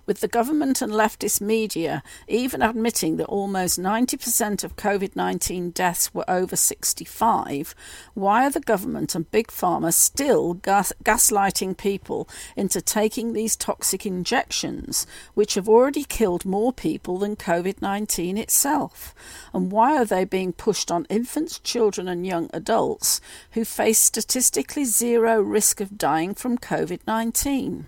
[0.06, 6.12] with the government and leftist media even admitting that almost 90% of COVID 19 deaths
[6.12, 7.74] were over 65,
[8.14, 14.04] why are the government and Big Pharma still gas- gaslighting people into taking these toxic
[14.04, 19.14] injections, which have already killed more people than COVID 19 itself?
[19.52, 23.20] And why are they being pushed on infants, children, and young adults
[23.52, 27.86] who face statistically zero risk of dying from COVID 19?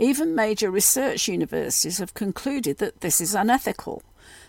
[0.00, 4.02] Even major research universities have concluded that this is unethical.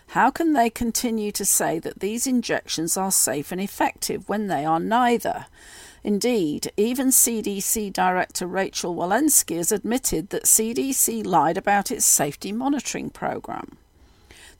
[0.08, 4.64] How can they continue to say that these injections are safe and effective when they
[4.64, 5.44] are neither?
[6.02, 13.10] Indeed, even CDC Director Rochelle Walensky has admitted that CDC lied about its safety monitoring
[13.10, 13.76] program.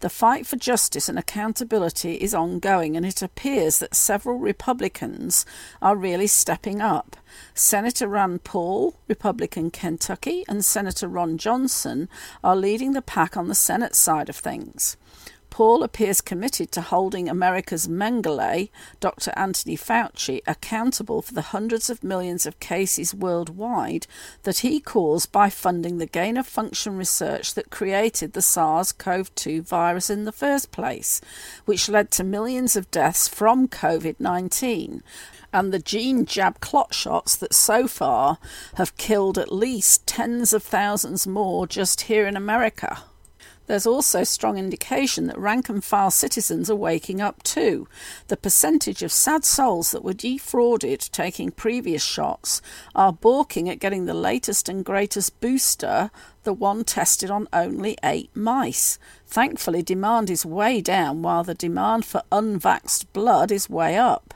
[0.03, 5.47] The fight for justice and accountability is ongoing, and it appears that several Republicans
[5.81, 7.17] are really stepping up.
[7.55, 12.09] Senator Rand Paul, Republican Kentucky, and Senator Ron Johnson
[12.43, 14.97] are leading the pack on the Senate side of things.
[15.53, 19.35] Paul appears committed to holding America's Mengele, Dr.
[19.37, 24.07] Anthony Fauci, accountable for the hundreds of millions of cases worldwide
[24.45, 29.35] that he caused by funding the gain of function research that created the SARS CoV
[29.35, 31.21] 2 virus in the first place,
[31.67, 35.03] which led to millions of deaths from COVID 19
[35.53, 38.39] and the gene jab clot shots that so far
[38.77, 43.03] have killed at least tens of thousands more just here in America.
[43.67, 47.89] There's also strong indication that rank and file citizens are waking up too.
[48.29, 52.61] The percentage of sad souls that were defrauded taking previous shots
[52.95, 56.11] are balking at getting the latest and greatest booster,
[56.43, 58.99] the one tested on only eight mice.
[59.27, 64.35] Thankfully, demand is way down while the demand for unvaxxed blood is way up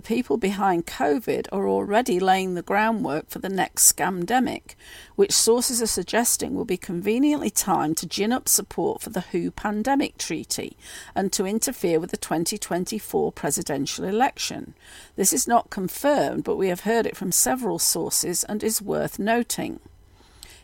[0.00, 4.74] the people behind COVID are already laying the groundwork for the next scamdemic,
[5.14, 9.50] which sources are suggesting will be conveniently timed to gin up support for the WHO
[9.50, 10.74] pandemic treaty
[11.14, 14.72] and to interfere with the 2024 presidential election.
[15.16, 19.18] This is not confirmed, but we have heard it from several sources and is worth
[19.18, 19.80] noting.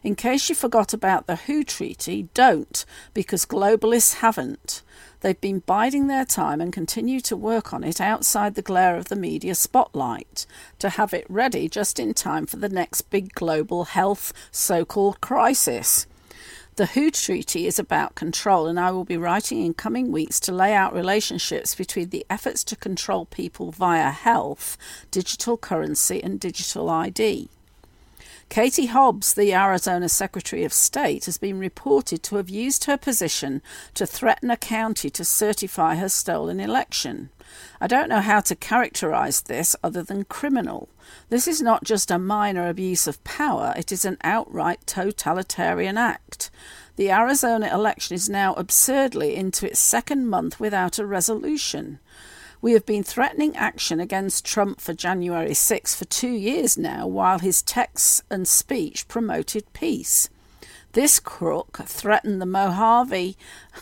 [0.02, 4.82] In case you forgot about the WHO treaty, don't, because globalists haven't.
[5.20, 9.06] They've been biding their time and continue to work on it outside the glare of
[9.06, 10.46] the media spotlight
[10.78, 15.20] to have it ready just in time for the next big global health so called
[15.20, 16.06] crisis.
[16.76, 20.52] The WHO Treaty is about control, and I will be writing in coming weeks to
[20.52, 24.76] lay out relationships between the efforts to control people via health,
[25.10, 27.48] digital currency, and digital ID.
[28.48, 33.60] Katie Hobbs, the Arizona Secretary of State, has been reported to have used her position
[33.94, 37.30] to threaten a county to certify her stolen election.
[37.80, 40.88] I don't know how to characterize this other than criminal.
[41.28, 46.50] This is not just a minor abuse of power, it is an outright totalitarian act.
[46.96, 51.98] The Arizona election is now absurdly into its second month without a resolution.
[52.66, 57.38] We have been threatening action against Trump for January 6 for two years now, while
[57.38, 60.28] his texts and speech promoted peace.
[60.90, 63.36] This crook threatened the Mohave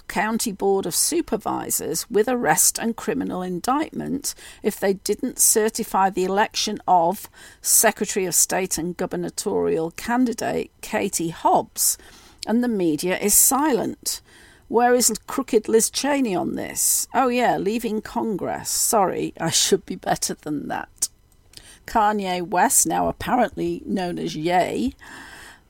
[0.07, 6.78] County Board of Supervisors with arrest and criminal indictment if they didn't certify the election
[6.87, 7.30] of
[7.62, 11.97] Secretary of State and gubernatorial candidate Katie Hobbs
[12.47, 14.20] and the media is silent.
[14.69, 17.07] Where is crooked Liz Cheney on this?
[17.15, 18.71] Oh, yeah, leaving Congress.
[18.71, 21.09] Sorry, I should be better than that.
[21.87, 24.95] Kanye West, now apparently known as Ye,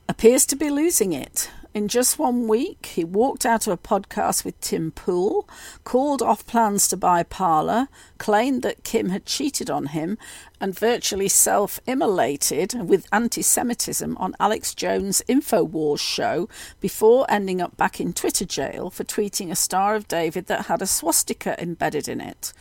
[0.07, 1.49] appears to be losing it.
[1.75, 5.45] In just one week, he walked out of a podcast with Tim Pool,
[5.83, 10.17] called off plans to buy Parler, claimed that Kim had cheated on him,
[10.61, 16.47] and virtually self immolated with anti Semitism on Alex Jones' InfoWars show
[16.79, 20.81] before ending up back in Twitter jail for tweeting a Star of David that had
[20.81, 22.53] a swastika embedded in it.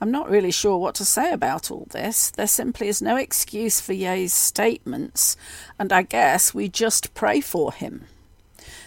[0.00, 2.30] I'm not really sure what to say about all this.
[2.30, 5.36] There simply is no excuse for Ye's statements,
[5.78, 8.06] and I guess we just pray for him.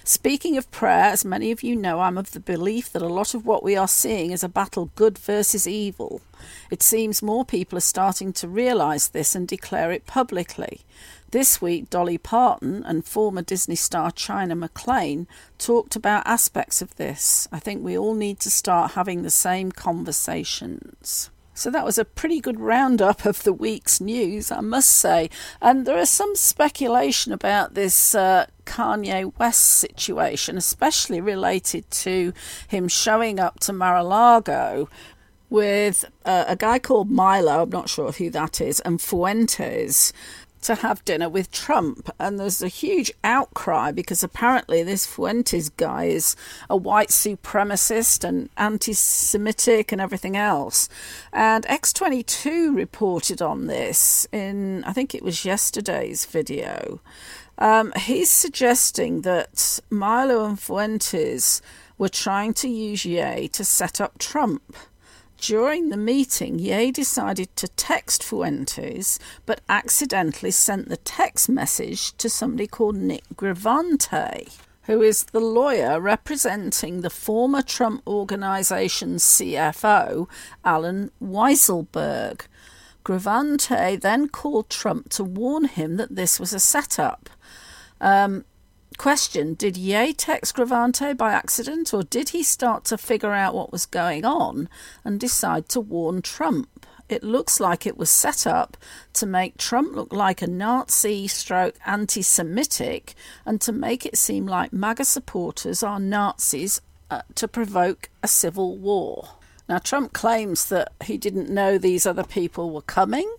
[0.07, 3.33] Speaking of prayer, as many of you know, I'm of the belief that a lot
[3.33, 6.21] of what we are seeing is a battle good versus evil.
[6.69, 10.81] It seems more people are starting to realise this and declare it publicly.
[11.31, 15.25] This week, Dolly Parton and former Disney star China McClain
[15.57, 17.47] talked about aspects of this.
[17.51, 21.31] I think we all need to start having the same conversations.
[21.57, 25.29] So that was a pretty good roundup of the week's news, I must say.
[25.61, 32.33] And there is some speculation about this uh, Kanye West situation, especially related to
[32.67, 34.89] him showing up to Mar a Lago
[35.49, 40.11] with uh, a guy called Milo, I'm not sure who that is, and Fuentes
[40.65, 42.09] to have dinner with Trump.
[42.19, 46.35] And there's a huge outcry because apparently this Fuentes guy is
[46.69, 50.89] a white supremacist and anti Semitic and everything else.
[51.31, 56.99] And X22 reported on this in, I think it was yesterday's video.
[57.57, 61.61] Um, he's suggesting that Milo and Fuentes
[61.97, 64.75] were trying to use Ye to set up Trump.
[65.37, 72.29] During the meeting, Ye decided to text Fuentes, but accidentally sent the text message to
[72.29, 74.49] somebody called Nick Gravante,
[74.83, 80.27] who is the lawyer representing the former Trump Organization's CFO,
[80.63, 82.41] Allen Weisselberg.
[83.03, 87.29] Gravante then called Trump to warn him that this was a setup.
[88.01, 88.45] Um,
[88.97, 93.71] question Did Ye text Gravante by accident, or did he start to figure out what
[93.71, 94.69] was going on
[95.03, 96.85] and decide to warn Trump?
[97.07, 98.77] It looks like it was set up
[99.13, 103.13] to make Trump look like a Nazi stroke anti Semitic
[103.45, 106.81] and to make it seem like MAGA supporters are Nazis
[107.11, 109.29] uh, to provoke a civil war.
[109.67, 113.31] Now, Trump claims that he didn't know these other people were coming,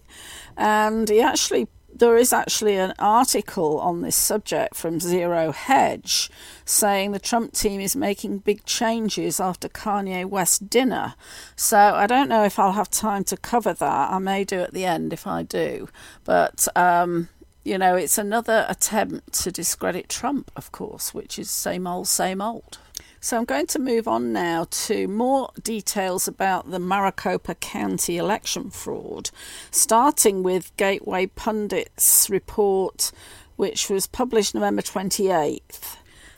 [0.56, 1.68] and he actually
[1.98, 6.30] there is actually an article on this subject from Zero Hedge
[6.64, 11.14] saying the Trump team is making big changes after Kanye West dinner.
[11.54, 14.12] So I don't know if I'll have time to cover that.
[14.12, 15.88] I may do at the end if I do.
[16.24, 17.28] But, um,
[17.64, 22.42] you know, it's another attempt to discredit Trump, of course, which is same old, same
[22.42, 22.78] old.
[23.26, 28.70] So I'm going to move on now to more details about the Maricopa County election
[28.70, 29.30] fraud,
[29.72, 33.10] starting with Gateway Pundit's report,
[33.56, 35.96] which was published November 28th.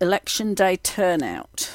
[0.00, 1.70] election day turnout.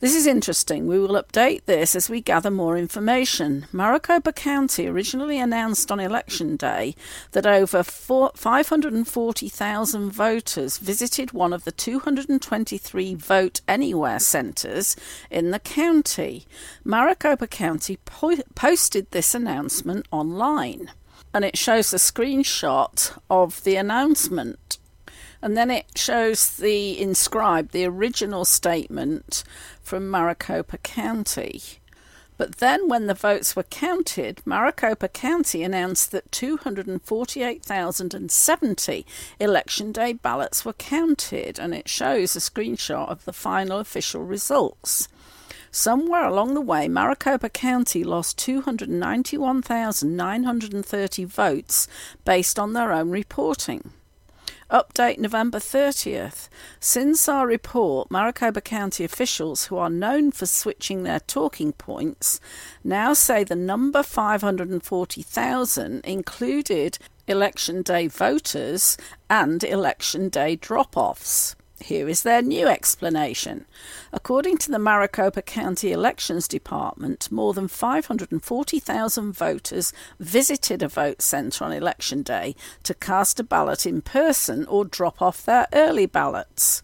[0.00, 0.86] This is interesting.
[0.86, 3.66] We will update this as we gather more information.
[3.70, 6.94] Maricopa County originally announced on election day
[7.32, 14.96] that over 540,000 voters visited one of the 223 Vote Anywhere centres
[15.30, 16.46] in the county.
[16.82, 20.90] Maricopa County po- posted this announcement online
[21.34, 24.78] and it shows a screenshot of the announcement
[25.42, 29.44] and then it shows the inscribed, the original statement
[29.82, 31.60] from Maricopa County.
[32.40, 39.06] But then, when the votes were counted, Maricopa County announced that 248,070
[39.38, 45.06] election day ballots were counted, and it shows a screenshot of the final official results.
[45.70, 51.88] Somewhere along the way, Maricopa County lost 291,930 votes
[52.24, 53.90] based on their own reporting.
[54.70, 56.48] Update November 30th.
[56.78, 62.38] Since our report, Maricopa County officials, who are known for switching their talking points,
[62.84, 68.96] now say the number 540,000 included election day voters
[69.28, 71.56] and election day drop offs.
[71.82, 73.64] Here is their new explanation.
[74.12, 81.64] According to the Maricopa County Elections Department, more than 540,000 voters visited a vote centre
[81.64, 86.82] on election day to cast a ballot in person or drop off their early ballots.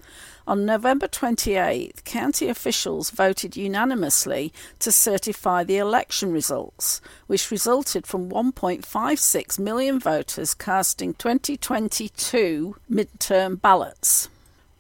[0.49, 8.31] On November 28th, county officials voted unanimously to certify the election results, which resulted from
[8.31, 14.29] 1.56 million voters casting 2022 midterm ballots.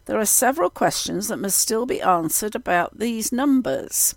[0.07, 4.15] There are several questions that must still be answered about these numbers.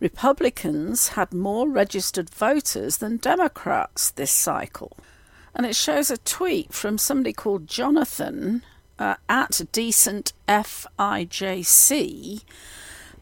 [0.00, 4.96] Republicans had more registered voters than Democrats this cycle.
[5.54, 8.62] And it shows a tweet from somebody called Jonathan
[8.98, 12.42] uh, at Decent FIJC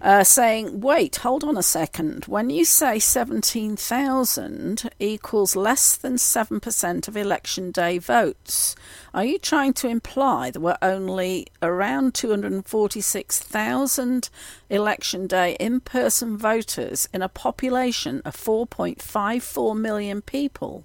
[0.00, 2.26] uh, saying, wait, hold on a second.
[2.26, 8.76] When you say 17,000 equals less than 7% of election day votes,
[9.12, 14.30] are you trying to imply there were only around 246,000
[14.70, 20.84] election day in person voters in a population of 4.54 million people?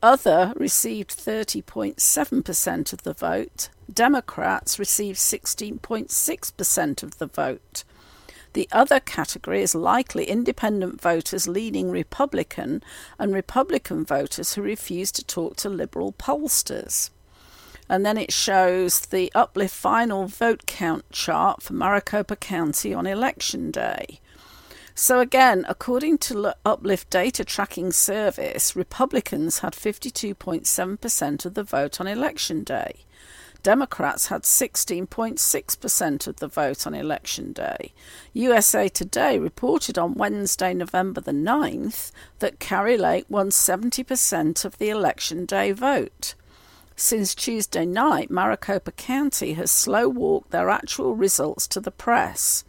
[0.00, 7.82] other received 30.7% of the vote, Democrats received 16.6% of the vote.
[8.52, 12.82] The other category is likely independent voters leaning Republican
[13.18, 17.10] and Republican voters who refuse to talk to liberal pollsters.
[17.88, 23.70] And then it shows the uplift final vote count chart for Maricopa County on election
[23.70, 24.20] day.
[24.94, 32.06] So, again, according to Uplift Data Tracking Service, Republicans had 52.7% of the vote on
[32.06, 33.06] election day.
[33.62, 37.92] Democrats had 16.6% of the vote on election day.
[38.32, 44.88] USA Today reported on Wednesday, November the 9th, that Kari Lake won 70% of the
[44.88, 46.34] election day vote.
[46.96, 52.64] Since Tuesday night, Maricopa County has slow walked their actual results to the press.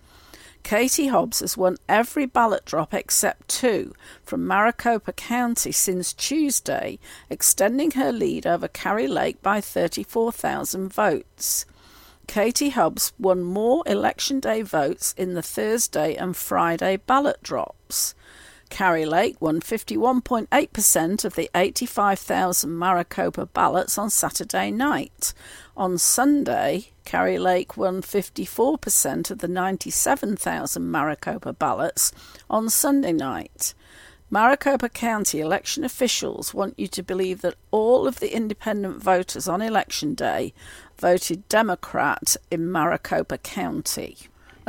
[0.63, 3.93] Katie Hobbs has won every ballot drop except two
[4.23, 6.99] from Maricopa County since Tuesday,
[7.29, 11.65] extending her lead over Kari Lake by 34,000 votes.
[12.27, 18.15] Katie Hobbs won more Election Day votes in the Thursday and Friday ballot drops.
[18.69, 25.33] Kari Lake won 51.8% of the 85,000 Maricopa ballots on Saturday night.
[25.75, 32.13] On Sunday, Kari Lake won 54% of the 97,000 Maricopa ballots
[32.49, 33.73] on Sunday night.
[34.29, 39.61] Maricopa County election officials want you to believe that all of the independent voters on
[39.61, 40.53] election day
[40.97, 44.15] voted Democrat in Maricopa County.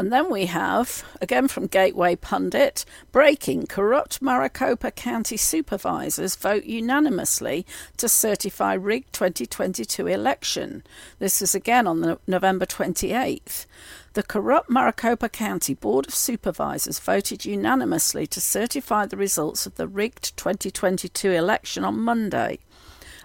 [0.02, 7.64] And then we have, again from Gateway Pundit, breaking corrupt Maricopa County supervisors vote unanimously
[7.98, 10.82] to certify rigged 2022 election.
[11.20, 13.66] This is again on the November 28th.
[14.14, 19.86] The corrupt Maricopa County Board of Supervisors voted unanimously to certify the results of the
[19.86, 22.58] rigged 2022 election on Monday.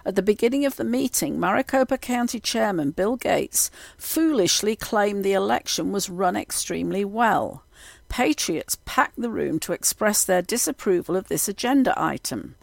[0.04, 5.92] At the beginning of the meeting, Maricopa County Chairman Bill Gates foolishly claimed the election
[5.92, 7.64] was run extremely well.
[8.08, 12.54] Patriots packed the room to express their disapproval of this agenda item.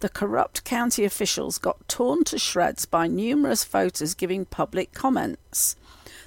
[0.00, 5.76] The corrupt county officials got torn to shreds by numerous voters giving public comments.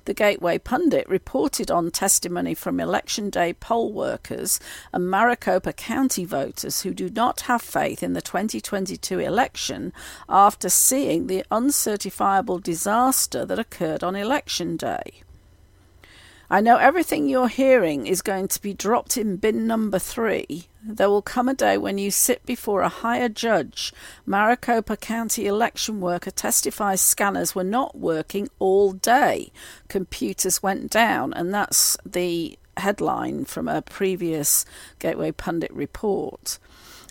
[0.05, 4.59] The Gateway Pundit reported on testimony from election day poll workers
[4.91, 9.93] and Maricopa County voters who do not have faith in the 2022 election
[10.27, 15.21] after seeing the uncertifiable disaster that occurred on election day.
[16.51, 20.67] I know everything you're hearing is going to be dropped in bin number three.
[20.83, 23.93] There will come a day when you sit before a higher judge.
[24.25, 29.53] Maricopa County election worker testifies scanners were not working all day.
[29.87, 34.65] Computers went down, and that's the headline from a previous
[34.99, 36.59] Gateway Pundit report.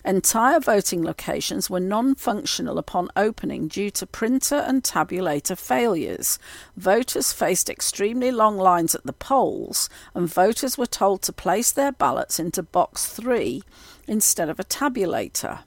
[0.05, 6.39] Entire voting locations were non functional upon opening due to printer and tabulator failures.
[6.77, 11.93] Voters faced extremely long lines at the polls, and voters were told to place their
[11.93, 13.63] ballots into box 3
[14.07, 15.61] instead of a tabulator.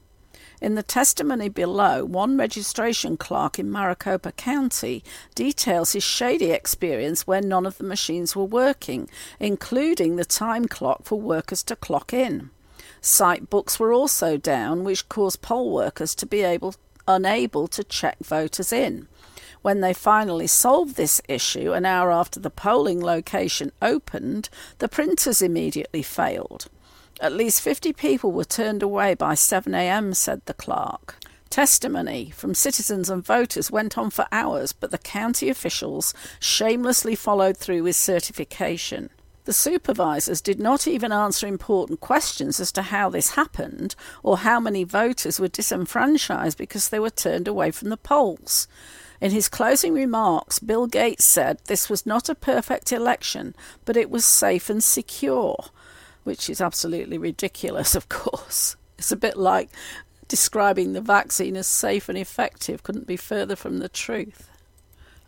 [0.64, 5.04] In the testimony below, one registration clerk in Maricopa County
[5.36, 9.10] details his shady experience where none of the machines were working,
[9.42, 12.50] including the time clock for workers to clock in.
[13.06, 16.74] Site books were also down, which caused poll workers to be able
[17.06, 19.10] unable to check voters in.
[19.62, 24.48] When they finally solved this issue, an hour after the polling location opened,
[24.80, 26.68] the printers immediately failed.
[27.20, 31.18] At least 50 people were turned away by 7 a.m., said the clerk.
[31.50, 37.58] Testimony from citizens and voters went on for hours, but the county officials shamelessly followed
[37.58, 39.10] through with certification.
[39.46, 44.60] The supervisors did not even answer important questions as to how this happened or how
[44.60, 48.68] many voters were disenfranchised because they were turned away from the polls.
[49.20, 54.10] In his closing remarks, Bill Gates said this was not a perfect election, but it
[54.10, 55.66] was safe and secure,
[56.24, 58.78] which is absolutely ridiculous, of course.
[58.98, 59.70] It's a bit like
[60.30, 64.50] describing the vaccine as safe and effective, couldn't be further from the truth.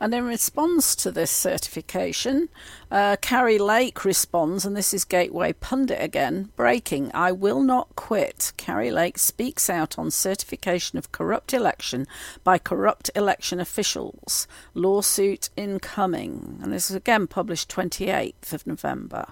[0.06, 2.50] And in response to this certification,
[2.92, 8.54] uh, Kari Lake responds, and this is Gateway Pundit again breaking, I will not quit.
[8.56, 12.06] Kari Lake speaks out on certification of corrupt election
[12.44, 14.48] by corrupt election officials.
[14.76, 16.60] Lawsuit incoming.
[16.62, 19.30] And this is again published 28th of November.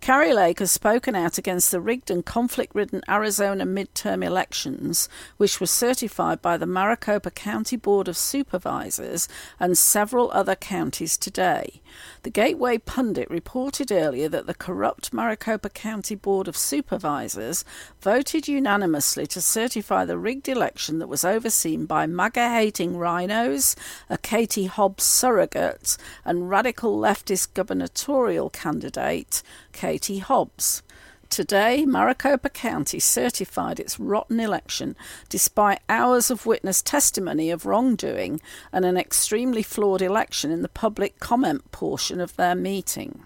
[0.00, 5.60] Kari Lake has spoken out against the rigged and conflict ridden Arizona midterm elections, which
[5.60, 9.28] were certified by the Maricopa County Board of Supervisors
[9.60, 11.82] and several other counties today.
[12.22, 17.64] The Gateway Pundit reported earlier that the corrupt Maricopa County Board of Supervisors
[18.00, 23.76] voted unanimously to certify the rigged election that was overseen by MAGA hating RINOs,
[24.08, 29.42] a Katie Hobbs surrogate, and radical leftist gubernatorial candidate
[29.72, 30.82] Katie Hobbs.
[31.30, 34.96] Today, Maricopa County certified its rotten election
[35.28, 38.40] despite hours of witness testimony of wrongdoing
[38.72, 43.22] and an extremely flawed election in the public comment portion of their meeting.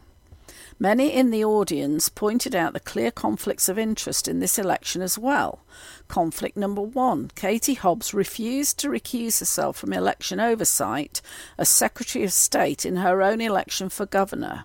[0.78, 5.16] Many in the audience pointed out the clear conflicts of interest in this election as
[5.16, 5.61] well.
[6.09, 11.22] Conflict number one Katie Hobbs refused to recuse herself from election oversight
[11.57, 14.64] as Secretary of State in her own election for governor.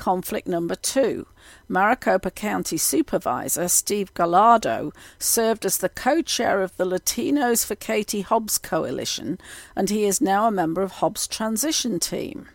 [0.00, 1.26] Conflict number two
[1.68, 8.22] Maricopa County Supervisor Steve Gallardo served as the co chair of the Latinos for Katie
[8.22, 9.38] Hobbs Coalition,
[9.76, 12.48] and he is now a member of Hobbs' transition team.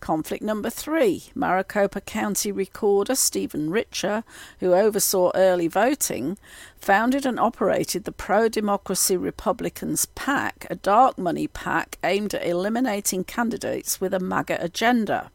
[0.00, 4.24] Conflict number three Maricopa County Recorder Stephen Richer,
[4.60, 6.38] who oversaw early voting,
[6.80, 13.24] founded and operated the pro democracy Republicans PAC, a dark money PAC aimed at eliminating
[13.24, 15.30] candidates with a MAGA agenda.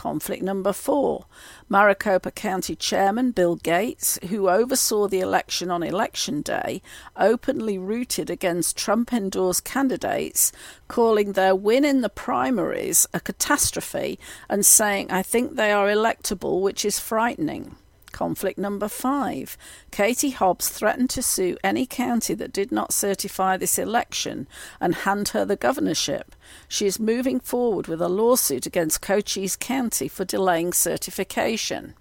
[0.00, 1.26] Conflict number four
[1.68, 6.80] Maricopa County Chairman Bill Gates, who oversaw the election on election day,
[7.18, 10.52] openly rooted against Trump endorsed candidates,
[10.88, 16.62] calling their win in the primaries a catastrophe and saying, I think they are electable,
[16.62, 17.76] which is frightening.
[18.12, 19.56] Conflict number five.
[19.90, 24.46] Katie Hobbs threatened to sue any county that did not certify this election
[24.80, 26.34] and hand her the governorship.
[26.68, 31.94] She is moving forward with a lawsuit against Cochise County for delaying certification.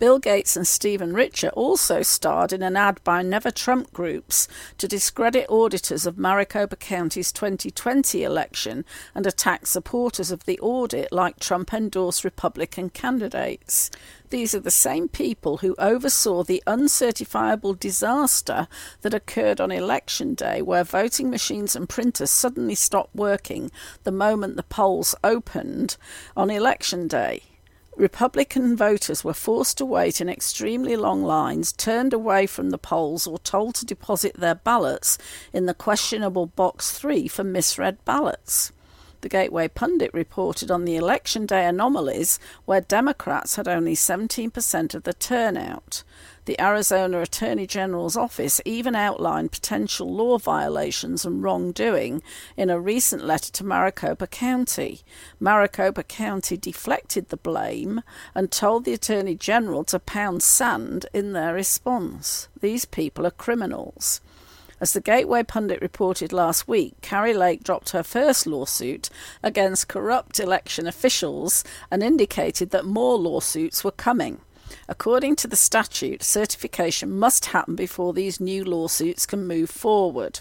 [0.00, 4.48] Bill Gates and Stephen Richer also starred in an ad by Never Trump groups
[4.78, 11.38] to discredit auditors of Maricopa County's 2020 election and attack supporters of the audit like
[11.38, 13.90] Trump endorsed Republican candidates.
[14.30, 18.68] These are the same people who oversaw the uncertifiable disaster
[19.02, 23.72] that occurred on election day, where voting machines and printers suddenly stopped working
[24.04, 25.96] the moment the polls opened
[26.36, 27.42] on election day.
[27.96, 33.26] Republican voters were forced to wait in extremely long lines, turned away from the polls,
[33.26, 35.18] or told to deposit their ballots
[35.52, 38.70] in the questionable Box 3 for misread ballots.
[39.22, 45.02] The Gateway Pundit reported on the election day anomalies where Democrats had only 17% of
[45.02, 46.02] the turnout.
[46.46, 52.22] The Arizona Attorney General's office even outlined potential law violations and wrongdoing
[52.56, 55.02] in a recent letter to Maricopa County.
[55.38, 58.02] Maricopa County deflected the blame
[58.34, 62.48] and told the Attorney General to pound sand in their response.
[62.58, 64.22] These people are criminals.
[64.80, 69.10] As the Gateway Pundit reported last week, Kari Lake dropped her first lawsuit
[69.42, 74.40] against corrupt election officials and indicated that more lawsuits were coming.
[74.88, 80.40] According to the statute, certification must happen before these new lawsuits can move forward.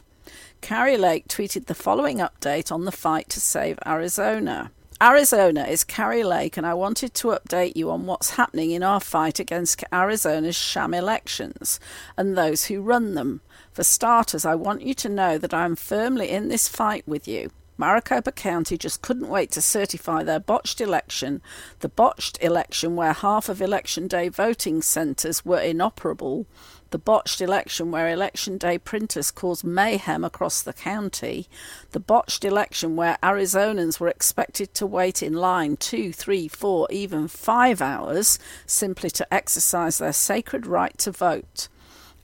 [0.61, 4.71] Kari Lake tweeted the following update on the fight to save Arizona.
[5.01, 8.99] Arizona is Kari Lake, and I wanted to update you on what's happening in our
[8.99, 11.79] fight against Arizona's sham elections
[12.17, 13.41] and those who run them.
[13.79, 17.29] For starters, I want you to know that I am firmly in this fight with
[17.29, 17.49] you.
[17.77, 21.41] Maricopa County just couldn't wait to certify their botched election,
[21.79, 26.45] the botched election where half of election day voting centres were inoperable,
[26.89, 31.47] the botched election where election day printers caused mayhem across the county,
[31.91, 37.29] the botched election where Arizonans were expected to wait in line two, three, four, even
[37.29, 41.69] five hours simply to exercise their sacred right to vote.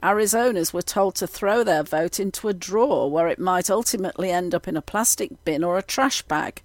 [0.03, 4.53] Arizonans were told to throw their vote into a drawer where it might ultimately end
[4.53, 6.61] up in a plastic bin or a trash bag.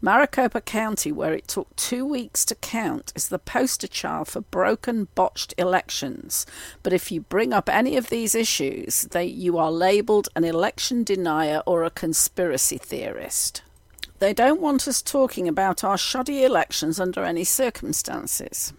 [0.00, 5.08] Maricopa County, where it took two weeks to count, is the poster child for broken,
[5.14, 6.44] botched elections.
[6.82, 11.04] But if you bring up any of these issues, they, you are labelled an election
[11.04, 13.62] denier or a conspiracy theorist.
[14.18, 18.72] They don't want us talking about our shoddy elections under any circumstances.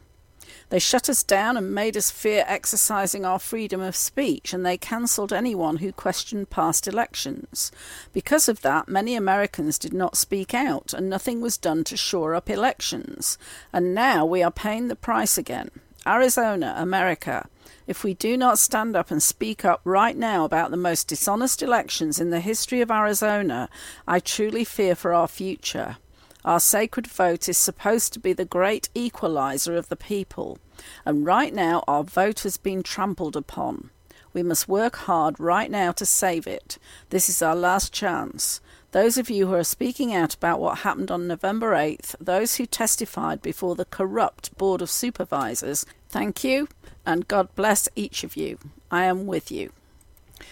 [0.69, 4.77] They shut us down and made us fear exercising our freedom of speech, and they
[4.77, 7.71] cancelled anyone who questioned past elections.
[8.13, 12.33] Because of that, many Americans did not speak out, and nothing was done to shore
[12.33, 13.37] up elections.
[13.71, 15.69] And now we are paying the price again.
[16.07, 17.47] Arizona, America.
[17.87, 21.61] If we do not stand up and speak up right now about the most dishonest
[21.61, 23.69] elections in the history of Arizona,
[24.07, 25.97] I truly fear for our future.
[26.45, 30.59] Our sacred vote is supposed to be the great equalizer of the people,
[31.03, 33.89] and right now our vote has been trampled upon.
[34.31, 36.77] We must work hard right now to save it.
[37.09, 38.61] This is our last chance.
[38.91, 42.67] Those of you who are speaking out about what happened on November 8th, those who
[42.67, 46.67] testified before the corrupt Board of Supervisors, thank you
[47.07, 48.59] and God bless each of you.
[48.91, 49.71] I am with you.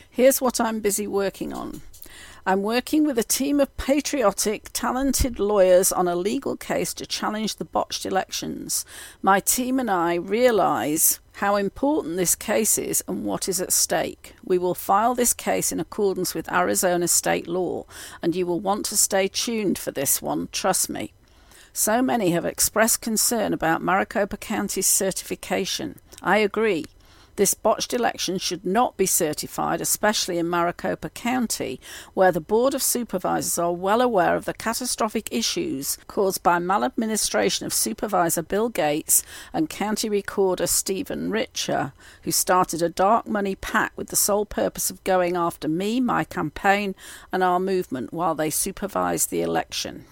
[0.10, 1.82] Here's what I'm busy working on.
[2.46, 7.56] I'm working with a team of patriotic, talented lawyers on a legal case to challenge
[7.56, 8.84] the botched elections.
[9.22, 14.34] My team and I realise how important this case is and what is at stake.
[14.44, 17.86] We will file this case in accordance with Arizona state law,
[18.22, 21.14] and you will want to stay tuned for this one, trust me.
[21.72, 26.00] So many have expressed concern about Maricopa County's certification.
[26.22, 26.88] I agree.
[27.36, 31.80] This botched election should not be certified, especially in Maricopa County,
[32.14, 37.66] where the Board of Supervisors are well aware of the catastrophic issues caused by maladministration
[37.66, 43.98] of Supervisor Bill Gates and County Recorder Stephen Richer, who started a dark money pact
[43.98, 46.94] with the sole purpose of going after me, my campaign,
[47.32, 50.06] and our movement while they supervised the election.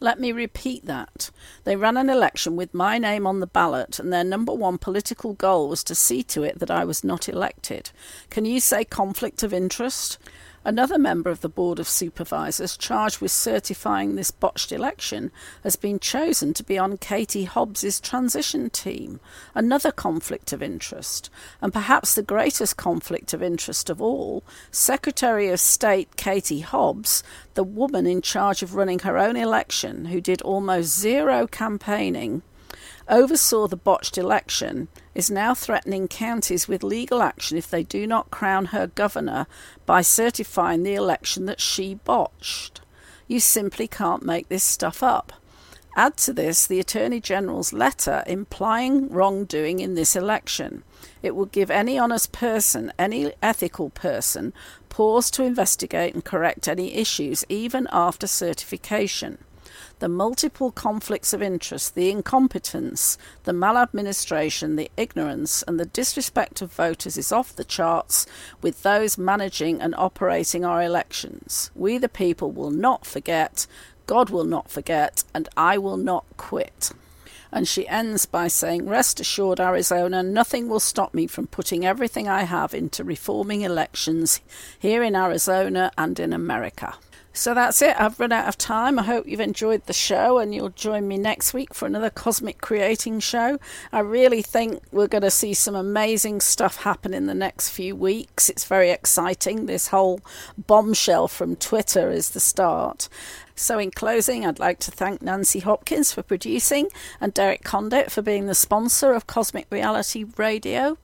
[0.00, 1.30] Let me repeat that.
[1.64, 5.32] They ran an election with my name on the ballot, and their number one political
[5.32, 7.90] goal was to see to it that I was not elected.
[8.30, 10.18] Can you say conflict of interest?
[10.64, 15.30] Another member of the Board of Supervisors charged with certifying this botched election
[15.62, 19.20] has been chosen to be on Katie Hobbs's transition team.
[19.54, 21.30] Another conflict of interest.
[21.62, 27.22] And perhaps the greatest conflict of interest of all, Secretary of State Katie Hobbs,
[27.54, 32.42] the woman in charge of running her own election, who did almost zero campaigning
[33.08, 38.30] oversaw the botched election, is now threatening counties with legal action if they do not
[38.30, 39.46] crown her governor
[39.86, 42.80] by certifying the election that she botched.
[43.26, 45.32] You simply can't make this stuff up.
[45.96, 50.84] Add to this the Attorney General's letter implying wrongdoing in this election.
[51.22, 54.52] It will give any honest person, any ethical person,
[54.88, 59.38] pause to investigate and correct any issues even after certification
[59.98, 66.72] the multiple conflicts of interest, the incompetence, the maladministration, the ignorance, and the disrespect of
[66.72, 68.26] voters is off the charts
[68.62, 71.70] with those managing and operating our elections.
[71.74, 73.66] We, the people, will not forget,
[74.06, 76.92] God will not forget, and I will not quit.
[77.50, 82.28] And she ends by saying, Rest assured, Arizona, nothing will stop me from putting everything
[82.28, 84.40] I have into reforming elections
[84.78, 86.94] here in Arizona and in America.
[87.38, 87.94] So that's it.
[88.00, 88.98] I've run out of time.
[88.98, 92.60] I hope you've enjoyed the show and you'll join me next week for another Cosmic
[92.60, 93.60] Creating show.
[93.92, 97.94] I really think we're going to see some amazing stuff happen in the next few
[97.94, 98.50] weeks.
[98.50, 99.66] It's very exciting.
[99.66, 100.20] This whole
[100.58, 103.08] bombshell from Twitter is the start.
[103.58, 106.90] So, in closing, I'd like to thank Nancy Hopkins for producing
[107.20, 110.96] and Derek Condit for being the sponsor of Cosmic Reality Radio.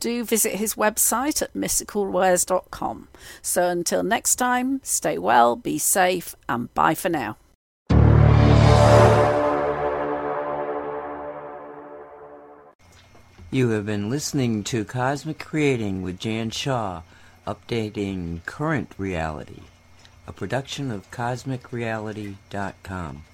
[0.00, 3.06] Do visit his website at mysticalwares.com.
[3.42, 7.36] So, until next time, stay well, be safe, and bye for now.
[13.52, 17.02] You have been listening to Cosmic Creating with Jan Shaw,
[17.46, 19.62] updating current reality
[20.30, 23.24] a production of CosmicReality.com.